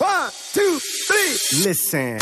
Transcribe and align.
One, 0.00 0.30
two, 0.54 0.78
three. 1.06 1.64
Listen. 1.64 2.18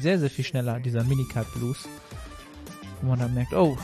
Sehr, 0.00 0.18
sehr 0.18 0.30
viel 0.30 0.44
schneller, 0.44 0.80
dieser 0.80 1.04
Minicard 1.04 1.52
Blues. 1.52 1.86
Wo 3.02 3.08
man 3.08 3.18
dann 3.18 3.34
merkt, 3.34 3.52
oh, 3.52 3.76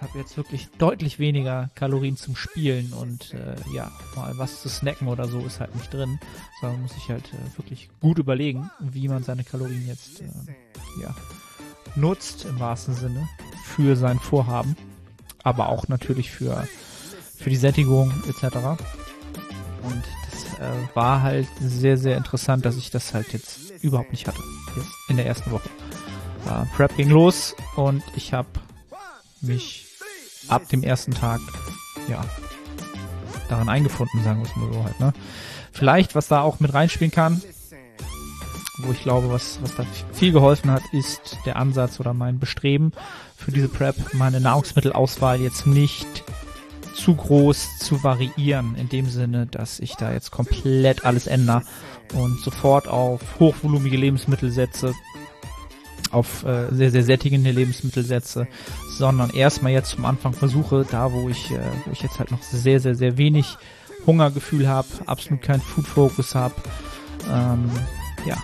habe 0.00 0.18
jetzt 0.18 0.36
wirklich 0.36 0.68
deutlich 0.78 1.20
weniger 1.20 1.70
Kalorien 1.76 2.16
zum 2.16 2.34
Spielen 2.34 2.92
und 2.92 3.32
äh, 3.32 3.54
ja, 3.72 3.92
mal 4.16 4.36
was 4.38 4.60
zu 4.60 4.68
snacken 4.68 5.06
oder 5.06 5.28
so 5.28 5.38
ist 5.46 5.60
halt 5.60 5.74
nicht 5.76 5.94
drin. 5.94 6.18
Sondern 6.60 6.82
muss 6.82 6.96
ich 6.96 7.08
halt 7.08 7.32
äh, 7.32 7.58
wirklich 7.58 7.88
gut 8.00 8.18
überlegen, 8.18 8.70
wie 8.80 9.06
man 9.06 9.22
seine 9.22 9.44
Kalorien 9.44 9.86
jetzt 9.86 10.20
äh, 10.20 10.24
ja, 11.00 11.14
nutzt 11.94 12.44
im 12.44 12.58
wahrsten 12.58 12.94
Sinne 12.94 13.28
für 13.62 13.94
sein 13.94 14.18
Vorhaben. 14.18 14.76
Aber 15.44 15.68
auch 15.68 15.86
natürlich 15.86 16.32
für 16.32 16.66
für 17.36 17.50
die 17.50 17.56
Sättigung 17.56 18.12
etc. 18.28 18.56
Und 19.82 20.02
das 20.30 20.58
äh, 20.58 20.94
war 20.94 21.22
halt 21.22 21.48
sehr, 21.60 21.96
sehr 21.96 22.16
interessant, 22.16 22.64
dass 22.64 22.76
ich 22.76 22.90
das 22.90 23.14
halt 23.14 23.32
jetzt 23.32 23.70
überhaupt 23.82 24.10
nicht 24.10 24.26
hatte. 24.26 24.40
In 25.08 25.16
der 25.16 25.26
ersten 25.26 25.50
Woche. 25.50 25.68
Äh, 26.46 26.66
Prep 26.74 26.96
ging 26.96 27.08
los 27.10 27.54
und 27.76 28.02
ich 28.14 28.32
habe 28.32 28.48
mich 29.40 29.86
ab 30.48 30.68
dem 30.68 30.82
ersten 30.82 31.12
Tag, 31.12 31.40
ja, 32.08 32.24
daran 33.48 33.68
eingefunden, 33.68 34.22
sagen 34.22 34.42
wir 34.42 34.48
es 34.48 34.56
mal 34.56 34.72
so 34.72 34.84
halt, 34.84 35.00
ne? 35.00 35.12
Vielleicht, 35.72 36.14
was 36.14 36.28
da 36.28 36.40
auch 36.40 36.58
mit 36.60 36.72
reinspielen 36.72 37.10
kann, 37.10 37.42
wo 38.78 38.92
ich 38.92 39.02
glaube, 39.02 39.30
was, 39.30 39.58
was 39.62 39.74
da 39.74 39.84
viel 40.12 40.32
geholfen 40.32 40.70
hat, 40.70 40.82
ist 40.92 41.38
der 41.44 41.56
Ansatz 41.56 42.00
oder 42.00 42.14
mein 42.14 42.38
Bestreben 42.38 42.92
für 43.36 43.52
diese 43.52 43.68
Prep, 43.68 43.96
meine 44.14 44.40
Nahrungsmittelauswahl 44.40 45.40
jetzt 45.40 45.66
nicht 45.66 46.24
zu 46.96 47.14
groß 47.14 47.78
zu 47.78 48.02
variieren, 48.02 48.74
in 48.76 48.88
dem 48.88 49.06
Sinne, 49.06 49.46
dass 49.46 49.80
ich 49.80 49.94
da 49.94 50.12
jetzt 50.12 50.30
komplett 50.30 51.04
alles 51.04 51.26
ändere 51.26 51.62
und 52.14 52.40
sofort 52.40 52.88
auf 52.88 53.20
hochvolumige 53.38 53.96
Lebensmittel 53.96 54.50
setze, 54.50 54.94
auf 56.10 56.44
äh, 56.44 56.72
sehr, 56.74 56.90
sehr 56.90 57.02
sättigende 57.02 57.50
Lebensmittel 57.50 58.04
setze, 58.04 58.46
sondern 58.96 59.30
erstmal 59.30 59.72
jetzt 59.72 59.90
zum 59.90 60.04
Anfang 60.04 60.32
versuche, 60.32 60.86
da 60.90 61.12
wo 61.12 61.28
ich, 61.28 61.50
äh, 61.50 61.58
wo 61.84 61.92
ich 61.92 62.02
jetzt 62.02 62.18
halt 62.18 62.30
noch 62.30 62.42
sehr, 62.42 62.80
sehr, 62.80 62.94
sehr 62.94 63.18
wenig 63.18 63.56
Hungergefühl 64.06 64.68
habe, 64.68 64.88
absolut 65.06 65.42
keinen 65.42 65.60
Food 65.60 65.86
Focus 65.86 66.34
habe, 66.34 66.54
ähm, 67.30 67.70
ja, 68.24 68.36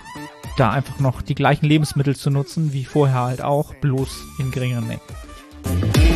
da 0.57 0.71
einfach 0.71 0.99
noch 0.99 1.21
die 1.21 1.35
gleichen 1.35 1.65
Lebensmittel 1.65 2.15
zu 2.15 2.29
nutzen, 2.29 2.73
wie 2.73 2.85
vorher 2.85 3.21
halt 3.21 3.41
auch, 3.41 3.73
bloß 3.75 4.09
in 4.39 4.51
geringeren 4.51 4.87
Mengen. 4.87 6.12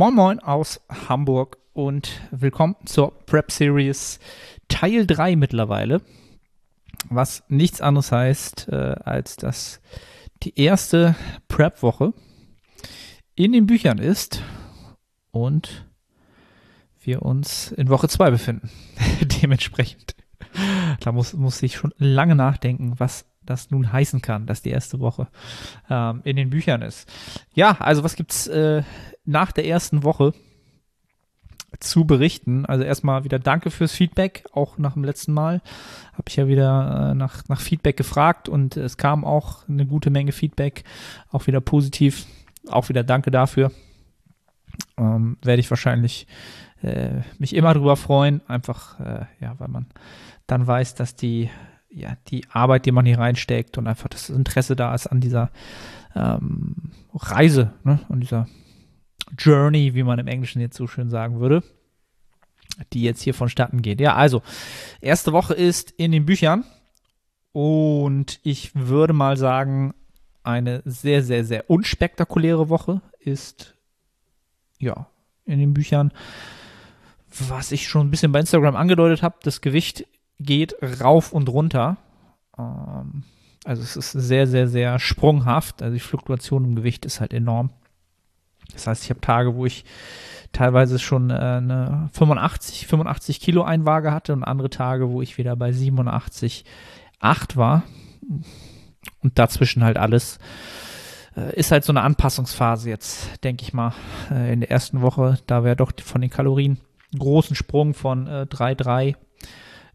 Moin 0.00 0.14
Moin 0.14 0.40
aus 0.40 0.80
Hamburg 0.88 1.58
und 1.74 2.22
willkommen 2.30 2.74
zur 2.86 3.12
Prep 3.26 3.52
Series 3.52 4.18
Teil 4.66 5.06
3 5.06 5.36
mittlerweile. 5.36 6.00
Was 7.10 7.44
nichts 7.48 7.82
anderes 7.82 8.10
heißt, 8.10 8.68
äh, 8.70 8.94
als 9.04 9.36
dass 9.36 9.82
die 10.42 10.58
erste 10.58 11.16
Prep-Woche 11.48 12.14
in 13.34 13.52
den 13.52 13.66
Büchern 13.66 13.98
ist 13.98 14.42
und 15.32 15.86
wir 17.02 17.20
uns 17.20 17.70
in 17.70 17.90
Woche 17.90 18.08
2 18.08 18.30
befinden. 18.30 18.70
Dementsprechend. 19.42 20.14
Da 21.00 21.12
muss, 21.12 21.34
muss 21.34 21.62
ich 21.62 21.76
schon 21.76 21.92
lange 21.98 22.36
nachdenken, 22.36 22.94
was 22.96 23.26
das 23.42 23.70
nun 23.70 23.92
heißen 23.92 24.22
kann, 24.22 24.46
dass 24.46 24.62
die 24.62 24.70
erste 24.70 25.00
Woche 25.00 25.28
ähm, 25.88 26.20
in 26.24 26.36
den 26.36 26.50
Büchern 26.50 26.82
ist. 26.82 27.10
Ja, 27.54 27.76
also 27.80 28.04
was 28.04 28.16
gibt's 28.16 28.46
äh, 28.46 28.82
nach 29.24 29.52
der 29.52 29.66
ersten 29.66 30.02
Woche 30.02 30.32
zu 31.78 32.04
berichten. 32.04 32.66
Also 32.66 32.84
erstmal 32.84 33.24
wieder 33.24 33.38
danke 33.38 33.70
fürs 33.70 33.92
Feedback, 33.92 34.44
auch 34.52 34.78
nach 34.78 34.94
dem 34.94 35.04
letzten 35.04 35.32
Mal 35.32 35.62
habe 36.12 36.24
ich 36.28 36.36
ja 36.36 36.48
wieder 36.48 37.10
äh, 37.10 37.14
nach, 37.14 37.48
nach 37.48 37.60
Feedback 37.60 37.96
gefragt 37.96 38.48
und 38.48 38.76
es 38.76 38.96
kam 38.96 39.24
auch 39.24 39.68
eine 39.68 39.86
gute 39.86 40.10
Menge 40.10 40.32
Feedback, 40.32 40.84
auch 41.30 41.46
wieder 41.46 41.60
positiv. 41.60 42.26
Auch 42.68 42.90
wieder 42.90 43.02
danke 43.02 43.30
dafür. 43.30 43.72
Ähm, 44.98 45.38
Werde 45.42 45.60
ich 45.60 45.70
wahrscheinlich 45.70 46.26
äh, 46.82 47.22
mich 47.38 47.54
immer 47.54 47.72
drüber 47.72 47.96
freuen, 47.96 48.42
einfach 48.48 49.00
äh, 49.00 49.24
ja, 49.40 49.54
weil 49.58 49.68
man 49.68 49.86
dann 50.46 50.66
weiß, 50.66 50.94
dass 50.94 51.16
die 51.16 51.48
ja 51.90 52.16
die 52.28 52.44
Arbeit, 52.50 52.86
die 52.86 52.92
man 52.92 53.06
hier 53.06 53.18
reinsteckt 53.18 53.78
und 53.78 53.86
einfach 53.86 54.08
das 54.08 54.30
Interesse 54.30 54.76
da 54.76 54.94
ist 54.94 55.06
an 55.06 55.20
dieser 55.20 55.50
ähm, 56.14 56.92
Reise, 57.14 57.72
ne, 57.84 58.00
an 58.08 58.20
dieser 58.20 58.46
Journey, 59.38 59.94
wie 59.94 60.02
man 60.02 60.18
im 60.18 60.26
Englischen 60.26 60.60
jetzt 60.60 60.76
so 60.76 60.86
schön 60.86 61.08
sagen 61.08 61.40
würde, 61.40 61.62
die 62.92 63.02
jetzt 63.02 63.22
hier 63.22 63.34
vonstatten 63.34 63.82
geht. 63.82 64.00
Ja, 64.00 64.14
also, 64.14 64.42
erste 65.00 65.32
Woche 65.32 65.54
ist 65.54 65.90
in 65.92 66.12
den 66.12 66.26
Büchern 66.26 66.64
und 67.52 68.40
ich 68.42 68.74
würde 68.74 69.12
mal 69.12 69.36
sagen, 69.36 69.94
eine 70.42 70.82
sehr, 70.84 71.22
sehr, 71.22 71.44
sehr 71.44 71.68
unspektakuläre 71.68 72.68
Woche 72.68 73.02
ist, 73.18 73.74
ja, 74.78 75.06
in 75.44 75.58
den 75.58 75.74
Büchern, 75.74 76.12
was 77.48 77.72
ich 77.72 77.88
schon 77.88 78.06
ein 78.06 78.10
bisschen 78.10 78.32
bei 78.32 78.40
Instagram 78.40 78.76
angedeutet 78.76 79.22
habe, 79.22 79.36
das 79.42 79.60
Gewicht 79.60 80.06
geht 80.40 80.74
rauf 81.00 81.32
und 81.32 81.48
runter. 81.48 81.98
Ähm, 82.58 83.24
also 83.64 83.82
es 83.82 83.96
ist 83.96 84.12
sehr, 84.12 84.46
sehr, 84.46 84.68
sehr 84.68 84.98
sprunghaft. 84.98 85.82
Also 85.82 85.94
die 85.94 86.00
Fluktuation 86.00 86.64
im 86.64 86.74
Gewicht 86.74 87.04
ist 87.04 87.20
halt 87.20 87.32
enorm. 87.32 87.70
Das 88.72 88.86
heißt, 88.86 89.04
ich 89.04 89.10
habe 89.10 89.20
Tage, 89.20 89.54
wo 89.54 89.66
ich 89.66 89.84
teilweise 90.52 90.98
schon 90.98 91.30
äh, 91.30 91.34
eine 91.34 92.08
85, 92.12 92.86
85 92.86 93.40
Kilo 93.40 93.62
Einwaage 93.62 94.12
hatte 94.12 94.32
und 94.32 94.44
andere 94.44 94.70
Tage, 94.70 95.10
wo 95.10 95.22
ich 95.22 95.38
wieder 95.38 95.56
bei 95.56 95.72
87, 95.72 96.64
8 97.20 97.56
war. 97.56 97.82
Und 99.22 99.38
dazwischen 99.38 99.84
halt 99.84 99.98
alles. 99.98 100.38
Äh, 101.36 101.54
ist 101.54 101.70
halt 101.70 101.84
so 101.84 101.92
eine 101.92 102.02
Anpassungsphase 102.02 102.88
jetzt, 102.88 103.44
denke 103.44 103.62
ich 103.62 103.72
mal, 103.72 103.92
äh, 104.30 104.52
in 104.52 104.60
der 104.60 104.70
ersten 104.70 105.02
Woche. 105.02 105.38
Da 105.46 105.64
wäre 105.64 105.76
doch 105.76 105.92
von 106.02 106.20
den 106.20 106.30
Kalorien 106.30 106.78
großen 107.16 107.56
Sprung 107.56 107.94
von 107.94 108.26
äh, 108.26 108.46
3,3 108.48 109.16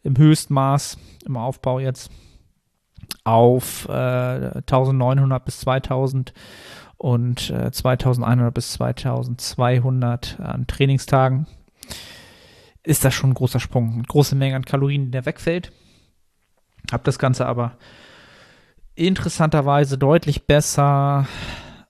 im 0.05 0.17
Höchstmaß 0.17 0.97
im 1.25 1.37
Aufbau 1.37 1.79
jetzt 1.79 2.11
auf 3.23 3.87
äh, 3.89 3.91
1900 3.91 5.43
bis 5.43 5.59
2000 5.61 6.33
und 6.97 7.49
äh, 7.49 7.71
2100 7.71 8.53
bis 8.53 8.73
2200 8.73 10.39
an 10.39 10.67
Trainingstagen 10.67 11.47
ist 12.83 13.03
das 13.03 13.13
schon 13.13 13.31
ein 13.31 13.35
großer 13.35 13.59
Sprung. 13.59 14.03
Große 14.03 14.35
Menge 14.35 14.55
an 14.55 14.65
Kalorien, 14.65 15.11
der 15.11 15.25
wegfällt. 15.25 15.71
Hab 16.91 17.03
das 17.03 17.17
Ganze 17.17 17.47
aber 17.47 17.77
interessanterweise 18.93 19.97
deutlich 19.97 20.45
besser, 20.45 21.27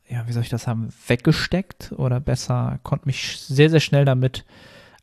ja, 0.07 0.25
wie 0.27 0.31
soll 0.31 0.43
ich 0.43 0.49
das 0.49 0.67
haben, 0.67 0.89
weggesteckt 1.07 1.91
oder 1.97 2.19
besser, 2.19 2.79
konnte 2.83 3.07
mich 3.07 3.39
sehr, 3.39 3.69
sehr 3.69 3.81
schnell 3.81 4.05
damit 4.05 4.45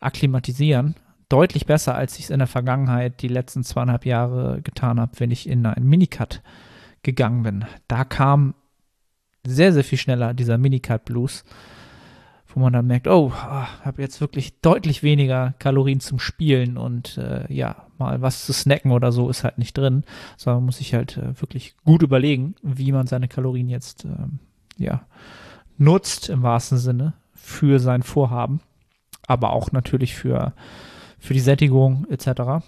akklimatisieren. 0.01 0.97
Deutlich 1.33 1.65
besser, 1.65 1.95
als 1.95 2.19
ich 2.19 2.25
es 2.25 2.31
in 2.31 2.41
der 2.41 2.47
Vergangenheit 2.47 3.23
die 3.23 3.29
letzten 3.29 3.65
zweieinhalb 3.65 4.05
Jahre 4.05 4.61
getan 4.61 5.01
habe, 5.01 5.13
wenn 5.17 5.31
ich 5.31 5.49
in 5.49 5.65
einen 5.65 5.89
Minicut 5.89 6.43
gegangen 7.03 7.43
bin. 7.43 7.65
Da 7.89 8.05
kam 8.05 8.55
sehr, 9.43 9.73
sehr 9.73 9.83
viel 9.83 9.97
schneller, 9.97 10.35
dieser 10.35 10.59
Minicard 10.59 11.07
Blues, 11.07 11.45
wo 12.49 12.61
man 12.61 12.75
dann 12.75 12.87
merkt, 12.87 13.09
oh, 13.09 13.33
oh 13.35 13.67
habe 13.83 14.03
jetzt 14.03 14.21
wirklich 14.21 14.61
deutlich 14.61 15.03
weniger 15.03 15.55
Kalorien 15.59 16.01
zum 16.01 16.19
Spielen 16.19 16.77
und 16.77 17.17
äh, 17.17 17.51
ja, 17.51 17.87
mal 17.97 18.21
was 18.21 18.45
zu 18.45 18.53
snacken 18.53 18.93
oder 18.93 19.11
so 19.11 19.31
ist 19.31 19.43
halt 19.43 19.57
nicht 19.57 19.79
drin, 19.79 20.05
sondern 20.37 20.67
muss 20.67 20.81
ich 20.81 20.93
halt 20.93 21.17
äh, 21.17 21.41
wirklich 21.41 21.77
gut 21.87 22.03
überlegen, 22.03 22.57
wie 22.63 22.93
man 22.93 23.07
seine 23.07 23.29
Kalorien 23.29 23.71
jetzt 23.71 24.05
ähm, 24.05 24.39
ja 24.77 25.07
nutzt 25.79 26.29
im 26.29 26.43
wahrsten 26.43 26.77
Sinne 26.77 27.15
für 27.33 27.79
sein 27.79 28.03
Vorhaben, 28.03 28.61
aber 29.27 29.55
auch 29.55 29.73
natürlich 29.73 30.15
für 30.15 30.53
für 31.23 31.35
die 31.35 31.41
Sättigung 31.41 32.07
etc. 32.11 32.65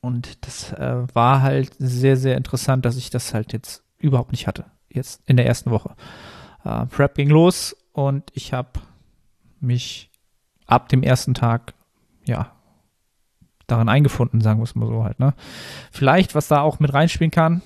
Und 0.00 0.46
das 0.46 0.72
äh, 0.72 1.02
war 1.12 1.42
halt 1.42 1.72
sehr, 1.78 2.16
sehr 2.16 2.36
interessant, 2.36 2.84
dass 2.84 2.96
ich 2.96 3.10
das 3.10 3.34
halt 3.34 3.52
jetzt 3.52 3.82
überhaupt 3.98 4.30
nicht 4.30 4.46
hatte 4.46 4.64
jetzt 4.88 5.20
in 5.26 5.36
der 5.36 5.46
ersten 5.46 5.70
Woche. 5.70 5.94
Äh, 6.64 6.86
Prep 6.86 7.16
ging 7.16 7.28
los 7.28 7.76
und 7.92 8.30
ich 8.32 8.52
habe 8.52 8.80
mich 9.60 10.10
ab 10.66 10.88
dem 10.88 11.02
ersten 11.02 11.34
Tag, 11.34 11.74
ja, 12.24 12.52
daran 13.66 13.88
eingefunden, 13.88 14.40
sagen 14.40 14.60
wir 14.60 14.64
es 14.64 14.76
mal 14.76 14.86
so 14.86 15.02
halt. 15.02 15.18
Ne? 15.18 15.34
Vielleicht, 15.90 16.34
was 16.36 16.48
da 16.48 16.60
auch 16.60 16.78
mit 16.78 16.94
reinspielen 16.94 17.32
kann, 17.32 17.60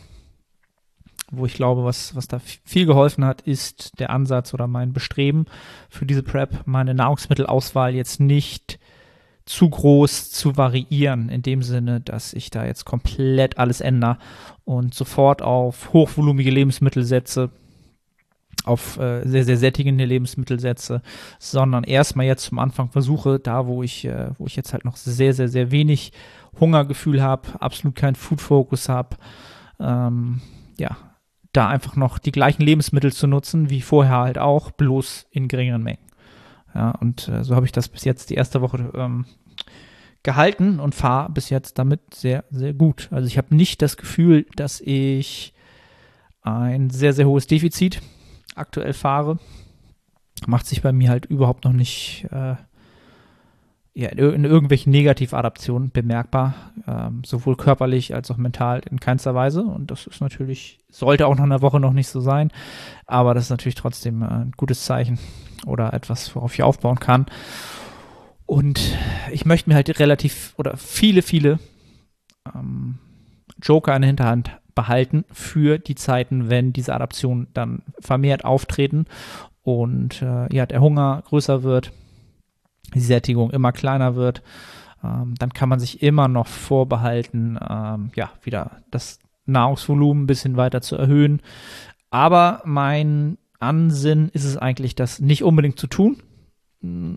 wo 1.30 1.44
ich 1.44 1.54
glaube, 1.54 1.84
was, 1.84 2.16
was 2.16 2.28
da 2.28 2.38
viel 2.38 2.86
geholfen 2.86 3.24
hat, 3.24 3.42
ist 3.42 3.98
der 4.00 4.10
Ansatz 4.10 4.52
oder 4.54 4.66
mein 4.66 4.92
Bestreben 4.92 5.46
für 5.90 6.06
diese 6.06 6.22
Prep, 6.22 6.66
meine 6.66 6.94
Nahrungsmittelauswahl 6.94 7.94
jetzt 7.94 8.20
nicht 8.20 8.78
zu 9.44 9.68
groß 9.68 10.30
zu 10.30 10.56
variieren, 10.56 11.28
in 11.28 11.42
dem 11.42 11.62
Sinne, 11.62 12.00
dass 12.00 12.32
ich 12.32 12.50
da 12.50 12.64
jetzt 12.64 12.84
komplett 12.84 13.58
alles 13.58 13.80
ändere 13.80 14.18
und 14.64 14.94
sofort 14.94 15.42
auf 15.42 15.92
hochvolumige 15.92 16.50
Lebensmittel 16.50 17.04
setze, 17.04 17.50
auf 18.64 18.98
äh, 18.98 19.26
sehr, 19.26 19.44
sehr 19.44 19.56
sättigende 19.56 20.04
Lebensmittel 20.04 20.60
setze, 20.60 21.02
sondern 21.38 21.84
erstmal 21.84 22.26
jetzt 22.26 22.44
zum 22.44 22.58
Anfang 22.58 22.90
versuche, 22.90 23.40
da 23.40 23.66
wo 23.66 23.82
ich, 23.82 24.04
äh, 24.04 24.30
wo 24.38 24.46
ich 24.46 24.56
jetzt 24.56 24.72
halt 24.72 24.84
noch 24.84 24.96
sehr, 24.96 25.34
sehr, 25.34 25.48
sehr 25.48 25.70
wenig 25.70 26.12
Hungergefühl 26.60 27.22
habe, 27.22 27.60
absolut 27.60 27.96
keinen 27.96 28.14
Food-Focus 28.14 28.88
habe, 28.88 29.16
ähm, 29.80 30.40
ja, 30.78 30.96
da 31.52 31.68
einfach 31.68 31.96
noch 31.96 32.18
die 32.18 32.32
gleichen 32.32 32.62
Lebensmittel 32.62 33.12
zu 33.12 33.26
nutzen, 33.26 33.68
wie 33.68 33.82
vorher 33.82 34.18
halt 34.18 34.38
auch, 34.38 34.70
bloß 34.70 35.26
in 35.30 35.48
geringeren 35.48 35.82
Mengen. 35.82 36.11
Ja, 36.74 36.90
und 36.92 37.28
äh, 37.28 37.44
so 37.44 37.54
habe 37.54 37.66
ich 37.66 37.72
das 37.72 37.88
bis 37.88 38.04
jetzt 38.04 38.30
die 38.30 38.34
erste 38.34 38.60
Woche 38.60 38.90
ähm, 38.94 39.26
gehalten 40.22 40.80
und 40.80 40.94
fahre 40.94 41.30
bis 41.30 41.50
jetzt 41.50 41.78
damit 41.78 42.14
sehr, 42.14 42.44
sehr 42.50 42.72
gut. 42.72 43.08
Also 43.10 43.26
ich 43.26 43.38
habe 43.38 43.54
nicht 43.54 43.82
das 43.82 43.96
Gefühl, 43.96 44.46
dass 44.56 44.80
ich 44.80 45.52
ein 46.42 46.90
sehr, 46.90 47.12
sehr 47.12 47.26
hohes 47.26 47.46
Defizit 47.46 48.00
aktuell 48.54 48.92
fahre. 48.92 49.38
Macht 50.46 50.66
sich 50.66 50.82
bei 50.82 50.92
mir 50.92 51.10
halt 51.10 51.26
überhaupt 51.26 51.64
noch 51.64 51.72
nicht 51.72 52.26
äh, 52.30 52.56
ja, 53.94 54.08
in, 54.08 54.44
irgendwelchen 54.44 54.90
Negativadaptionen 54.90 55.90
bemerkbar, 55.90 56.54
ähm, 56.86 57.22
sowohl 57.24 57.56
körperlich 57.56 58.14
als 58.14 58.30
auch 58.30 58.38
mental 58.38 58.82
in 58.90 59.00
keinster 59.00 59.34
Weise. 59.34 59.62
Und 59.62 59.90
das 59.90 60.06
ist 60.06 60.20
natürlich, 60.20 60.78
sollte 60.90 61.26
auch 61.26 61.36
nach 61.36 61.44
einer 61.44 61.60
Woche 61.60 61.78
noch 61.78 61.92
nicht 61.92 62.08
so 62.08 62.20
sein, 62.20 62.50
aber 63.06 63.34
das 63.34 63.44
ist 63.44 63.50
natürlich 63.50 63.74
trotzdem 63.74 64.22
äh, 64.22 64.26
ein 64.26 64.52
gutes 64.56 64.84
Zeichen 64.84 65.18
oder 65.66 65.92
etwas, 65.92 66.34
worauf 66.34 66.54
ich 66.54 66.62
aufbauen 66.62 67.00
kann. 67.00 67.26
Und 68.46 68.96
ich 69.30 69.44
möchte 69.44 69.68
mir 69.68 69.76
halt 69.76 69.98
relativ 69.98 70.54
oder 70.56 70.76
viele, 70.76 71.22
viele 71.22 71.58
ähm, 72.54 72.98
Joker 73.62 73.94
in 73.94 74.02
der 74.02 74.08
Hinterhand 74.08 74.58
behalten 74.74 75.24
für 75.30 75.78
die 75.78 75.94
Zeiten, 75.94 76.48
wenn 76.48 76.72
diese 76.72 76.94
Adaptionen 76.94 77.48
dann 77.52 77.82
vermehrt 78.00 78.44
auftreten 78.44 79.04
und 79.62 80.22
äh, 80.22 80.54
ja, 80.54 80.66
der 80.66 80.80
Hunger 80.80 81.22
größer 81.26 81.62
wird, 81.62 81.92
die 82.94 83.00
Sättigung 83.00 83.50
immer 83.50 83.72
kleiner 83.72 84.14
wird. 84.14 84.42
Ähm, 85.02 85.34
dann 85.38 85.52
kann 85.52 85.68
man 85.68 85.80
sich 85.80 86.02
immer 86.02 86.28
noch 86.28 86.46
vorbehalten, 86.46 87.58
ähm, 87.68 88.10
ja, 88.14 88.30
wieder 88.42 88.82
das 88.90 89.18
Nahrungsvolumen 89.46 90.24
ein 90.24 90.26
bisschen 90.26 90.56
weiter 90.56 90.80
zu 90.80 90.96
erhöhen. 90.96 91.40
Aber 92.10 92.62
mein 92.64 93.38
Ansinn 93.58 94.28
ist 94.32 94.44
es 94.44 94.56
eigentlich, 94.56 94.94
das 94.94 95.20
nicht 95.20 95.42
unbedingt 95.42 95.78
zu 95.78 95.86
tun. 95.86 96.22
Hm, 96.80 97.16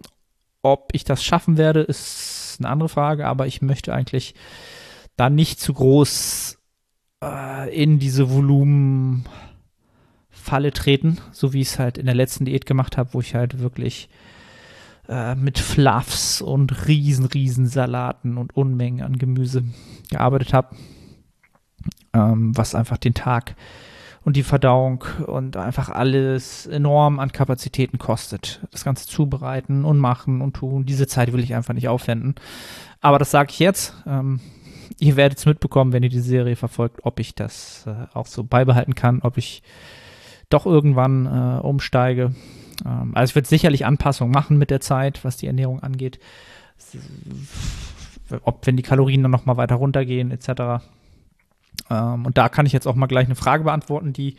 ob 0.62 0.89
ich 0.94 1.04
das 1.04 1.24
schaffen 1.24 1.57
werde, 1.57 1.81
ist 1.81 2.57
eine 2.60 2.69
andere 2.69 2.89
Frage, 2.89 3.27
aber 3.27 3.45
ich 3.45 3.62
möchte 3.62 3.94
eigentlich 3.94 4.33
da 5.16 5.30
nicht 5.30 5.60
zu 5.60 5.74
groß 5.74 6.57
äh, 7.24 7.83
in 7.83 8.00
diese 8.00 8.31
Volumenfalle 8.31 9.25
treten, 10.74 11.19
so 11.31 11.54
wie 11.54 11.62
ich 11.62 11.68
es 11.68 11.80
halt 11.80 11.98
in 11.98 12.06
der 12.06 12.16
letzten 12.16 12.45
Diät 12.45 12.66
gemacht 12.66 12.98
habe, 12.98 13.13
wo 13.13 13.19
ich 13.19 13.36
halt 13.36 13.60
wirklich 13.60 14.10
äh, 15.10 15.36
mit 15.36 15.60
Fluffs 15.60 16.42
und 16.42 16.88
riesen, 16.88 17.25
riesen 17.25 17.68
Salaten 17.68 18.38
und 18.38 18.56
Unmengen 18.56 19.02
an 19.02 19.18
Gemüse 19.18 19.63
gearbeitet 20.10 20.54
habe, 20.54 20.75
ähm, 22.13 22.56
was 22.56 22.75
einfach 22.75 22.98
den 22.98 23.13
Tag 23.13 23.56
und 24.25 24.36
die 24.36 24.44
Verdauung 24.44 25.04
und 25.28 25.56
einfach 25.56 25.90
alles 25.90 26.66
enorm 26.66 27.19
an 27.19 27.31
Kapazitäten 27.31 28.00
kostet. 28.00 28.60
Das 28.72 28.84
Ganze 28.84 29.07
zubereiten 29.07 29.86
und 29.86 30.00
machen 30.00 30.42
und 30.42 30.54
tun. 30.54 30.86
Diese 30.86 31.06
Zeit 31.06 31.31
will 31.31 31.44
ich 31.44 31.54
einfach 31.54 31.75
nicht 31.75 31.88
aufwenden. 31.88 32.34
Aber 33.01 33.19
das 33.19 33.30
sage 33.30 33.51
ich 33.51 33.60
jetzt. 33.60 33.94
Ähm, 34.08 34.40
ihr 34.98 35.16
werdet 35.16 35.38
es 35.38 35.46
mitbekommen, 35.46 35.94
wenn 35.94 36.01
ihr 36.01 36.10
die 36.10 36.19
Serie 36.19 36.56
verfolgt, 36.56 37.01
ob 37.04 37.19
ich 37.19 37.36
das 37.36 37.86
äh, 37.86 38.08
auch 38.16 38.25
so 38.25 38.44
beibehalten 38.44 38.96
kann, 38.96 39.19
ob 39.22 39.38
ich 39.38 39.62
doch 40.50 40.66
irgendwann 40.66 41.28
äh, 41.28 41.60
umsteige. 41.62 42.34
Ähm, 42.86 43.12
also 43.16 43.31
ich 43.31 43.36
werde 43.36 43.48
sicherlich 43.48 43.86
Anpassungen 43.86 44.33
machen 44.33 44.57
mit 44.57 44.69
der 44.69 44.81
Zeit, 44.81 45.24
was 45.24 45.38
die 45.38 45.48
Ernährung 45.48 45.81
angeht. 45.81 46.19
Ob 48.44 48.66
wenn 48.66 48.77
die 48.77 48.83
Kalorien 48.83 49.22
dann 49.22 49.31
noch 49.31 49.45
mal 49.45 49.57
weiter 49.57 49.75
runtergehen 49.75 50.31
etc. 50.31 50.83
Ähm, 51.89 52.25
und 52.25 52.38
da 52.38 52.50
kann 52.50 52.66
ich 52.66 52.74
jetzt 52.74 52.88
auch 52.88 52.95
mal 52.95 53.07
gleich 53.07 53.25
eine 53.25 53.36
Frage 53.36 53.63
beantworten, 53.63 54.13
die 54.13 54.36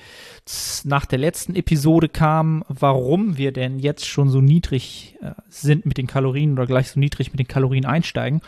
nach 0.84 1.06
der 1.06 1.18
letzten 1.18 1.54
Episode 1.54 2.08
kam, 2.08 2.64
warum 2.68 3.36
wir 3.36 3.52
denn 3.52 3.78
jetzt 3.78 4.06
schon 4.06 4.28
so 4.28 4.40
niedrig 4.40 5.16
äh, 5.22 5.32
sind 5.48 5.86
mit 5.86 5.98
den 5.98 6.06
Kalorien 6.06 6.52
oder 6.52 6.66
gleich 6.66 6.90
so 6.90 7.00
niedrig 7.00 7.30
mit 7.30 7.38
den 7.38 7.48
Kalorien 7.48 7.84
einsteigen. 7.84 8.40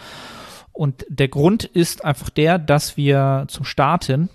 Und 0.73 1.05
der 1.09 1.29
Grund 1.29 1.65
ist 1.65 2.05
einfach 2.05 2.31
der, 2.31 2.59
dass 2.59 2.97
wir 2.97 3.47
zum 3.49 3.65
Starten 3.65 4.29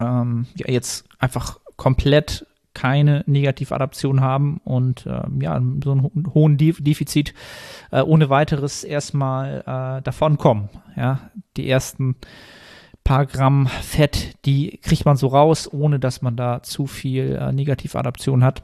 ähm, 0.00 0.46
ja 0.56 0.70
jetzt 0.70 1.06
einfach 1.18 1.58
komplett 1.76 2.46
keine 2.74 3.22
Negativadaption 3.26 4.20
haben 4.20 4.60
und 4.64 5.06
ähm, 5.06 5.40
ja, 5.40 5.60
so 5.82 5.92
einen 5.92 6.32
hohen 6.34 6.56
Defizit 6.56 7.34
äh, 7.90 8.00
ohne 8.00 8.30
weiteres 8.30 8.84
erstmal 8.84 9.60
äh, 9.60 10.02
davon 10.02 10.38
kommen. 10.38 10.68
Ja, 10.96 11.30
die 11.56 11.68
ersten 11.68 12.16
paar 13.04 13.26
Gramm 13.26 13.66
Fett, 13.66 14.36
die 14.44 14.78
kriegt 14.82 15.04
man 15.04 15.16
so 15.16 15.28
raus, 15.28 15.72
ohne 15.72 15.98
dass 15.98 16.22
man 16.22 16.36
da 16.36 16.62
zu 16.62 16.86
viel 16.86 17.36
äh, 17.36 17.52
Negativadaption 17.52 18.44
hat. 18.44 18.62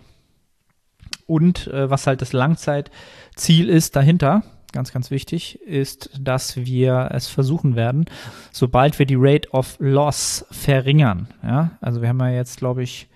Und 1.26 1.66
äh, 1.68 1.90
was 1.90 2.06
halt 2.06 2.22
das 2.22 2.32
Langzeitziel 2.32 3.68
ist 3.68 3.96
dahinter, 3.96 4.42
ganz, 4.72 4.92
ganz 4.92 5.10
wichtig, 5.10 5.60
ist, 5.62 6.10
dass 6.18 6.56
wir 6.56 7.10
es 7.12 7.28
versuchen 7.28 7.76
werden, 7.76 8.06
sobald 8.52 8.98
wir 8.98 9.06
die 9.06 9.16
Rate 9.18 9.50
of 9.50 9.76
Loss 9.78 10.46
verringern. 10.50 11.28
Ja, 11.42 11.72
also 11.80 12.00
wir 12.00 12.08
haben 12.08 12.20
ja 12.20 12.30
jetzt, 12.30 12.58
glaube 12.58 12.82
ich, 12.82 13.08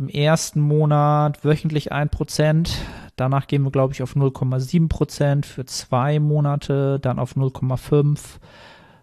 im 0.00 0.08
ersten 0.08 0.60
Monat 0.62 1.44
wöchentlich 1.44 1.92
1%. 1.92 2.70
Danach 3.16 3.46
gehen 3.46 3.62
wir, 3.62 3.70
glaube 3.70 3.92
ich, 3.92 4.02
auf 4.02 4.16
0,7% 4.16 5.44
für 5.44 5.66
zwei 5.66 6.18
Monate, 6.18 6.98
dann 6.98 7.18
auf 7.18 7.36
0,5% 7.36 8.18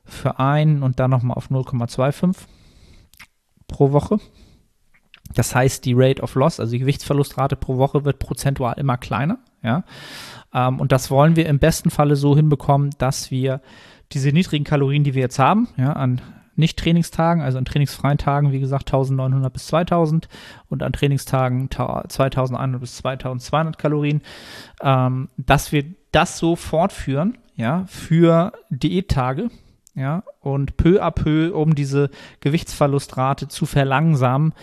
für 0.05 0.39
ein 0.39 0.81
und 0.81 0.99
dann 0.99 1.11
nochmal 1.11 1.37
auf 1.37 1.51
0,25 1.51 2.35
pro 3.67 3.91
Woche. 3.91 4.19
Das 5.35 5.53
heißt, 5.53 5.85
die 5.85 5.93
Rate 5.95 6.23
of 6.23 6.33
Loss, 6.33 6.59
also 6.59 6.71
die 6.71 6.79
Gewichtsverlustrate 6.79 7.57
pro 7.57 7.77
Woche, 7.77 8.03
wird 8.03 8.17
prozentual 8.17 8.73
immer 8.79 8.97
kleiner. 8.97 9.37
Ja? 9.61 9.83
Ähm, 10.51 10.79
und 10.79 10.91
das 10.91 11.11
wollen 11.11 11.35
wir 11.35 11.45
im 11.45 11.59
besten 11.59 11.91
Falle 11.91 12.15
so 12.15 12.35
hinbekommen, 12.35 12.89
dass 12.97 13.29
wir 13.29 13.61
diese 14.13 14.31
niedrigen 14.31 14.63
Kalorien, 14.63 15.03
die 15.03 15.13
wir 15.13 15.21
jetzt 15.21 15.37
haben, 15.37 15.67
ja, 15.77 15.93
an 15.93 16.21
nicht-Trainingstagen, 16.57 17.41
also 17.41 17.57
an 17.57 17.65
trainingsfreien 17.65 18.17
Tagen, 18.17 18.51
wie 18.51 18.59
gesagt, 18.59 18.89
1900 18.89 19.51
bis 19.53 19.67
2000 19.67 20.27
und 20.69 20.83
an 20.83 20.93
Trainingstagen 20.93 21.69
2100 21.71 22.81
bis 22.81 22.97
2200 22.97 23.77
Kalorien, 23.77 24.21
ähm, 24.81 25.29
dass 25.37 25.71
wir 25.71 25.85
das 26.11 26.37
so 26.37 26.55
fortführen, 26.55 27.37
ja, 27.55 27.85
für 27.87 28.53
Diättage, 28.69 29.49
ja, 29.95 30.23
und 30.41 30.77
peu 30.77 31.01
à 31.01 31.11
peu, 31.11 31.53
um 31.53 31.73
diese 31.73 32.09
Gewichtsverlustrate 32.41 33.47
zu 33.47 33.65
verlangsamen, 33.65 34.53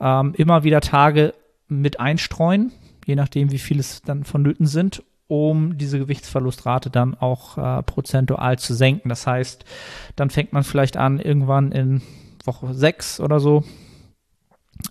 ähm, 0.00 0.34
immer 0.36 0.64
wieder 0.64 0.80
Tage 0.80 1.34
mit 1.68 2.00
einstreuen, 2.00 2.72
je 3.06 3.14
nachdem, 3.14 3.52
wie 3.52 3.58
viel 3.58 3.78
es 3.78 4.02
dann 4.02 4.24
vonnöten 4.24 4.66
sind, 4.66 5.02
um 5.30 5.78
diese 5.78 6.00
Gewichtsverlustrate 6.00 6.90
dann 6.90 7.14
auch 7.14 7.56
äh, 7.56 7.82
prozentual 7.84 8.58
zu 8.58 8.74
senken. 8.74 9.08
Das 9.08 9.28
heißt, 9.28 9.64
dann 10.16 10.28
fängt 10.28 10.52
man 10.52 10.64
vielleicht 10.64 10.96
an, 10.96 11.20
irgendwann 11.20 11.70
in 11.70 12.02
Woche 12.44 12.74
6 12.74 13.20
oder 13.20 13.38
so, 13.38 13.62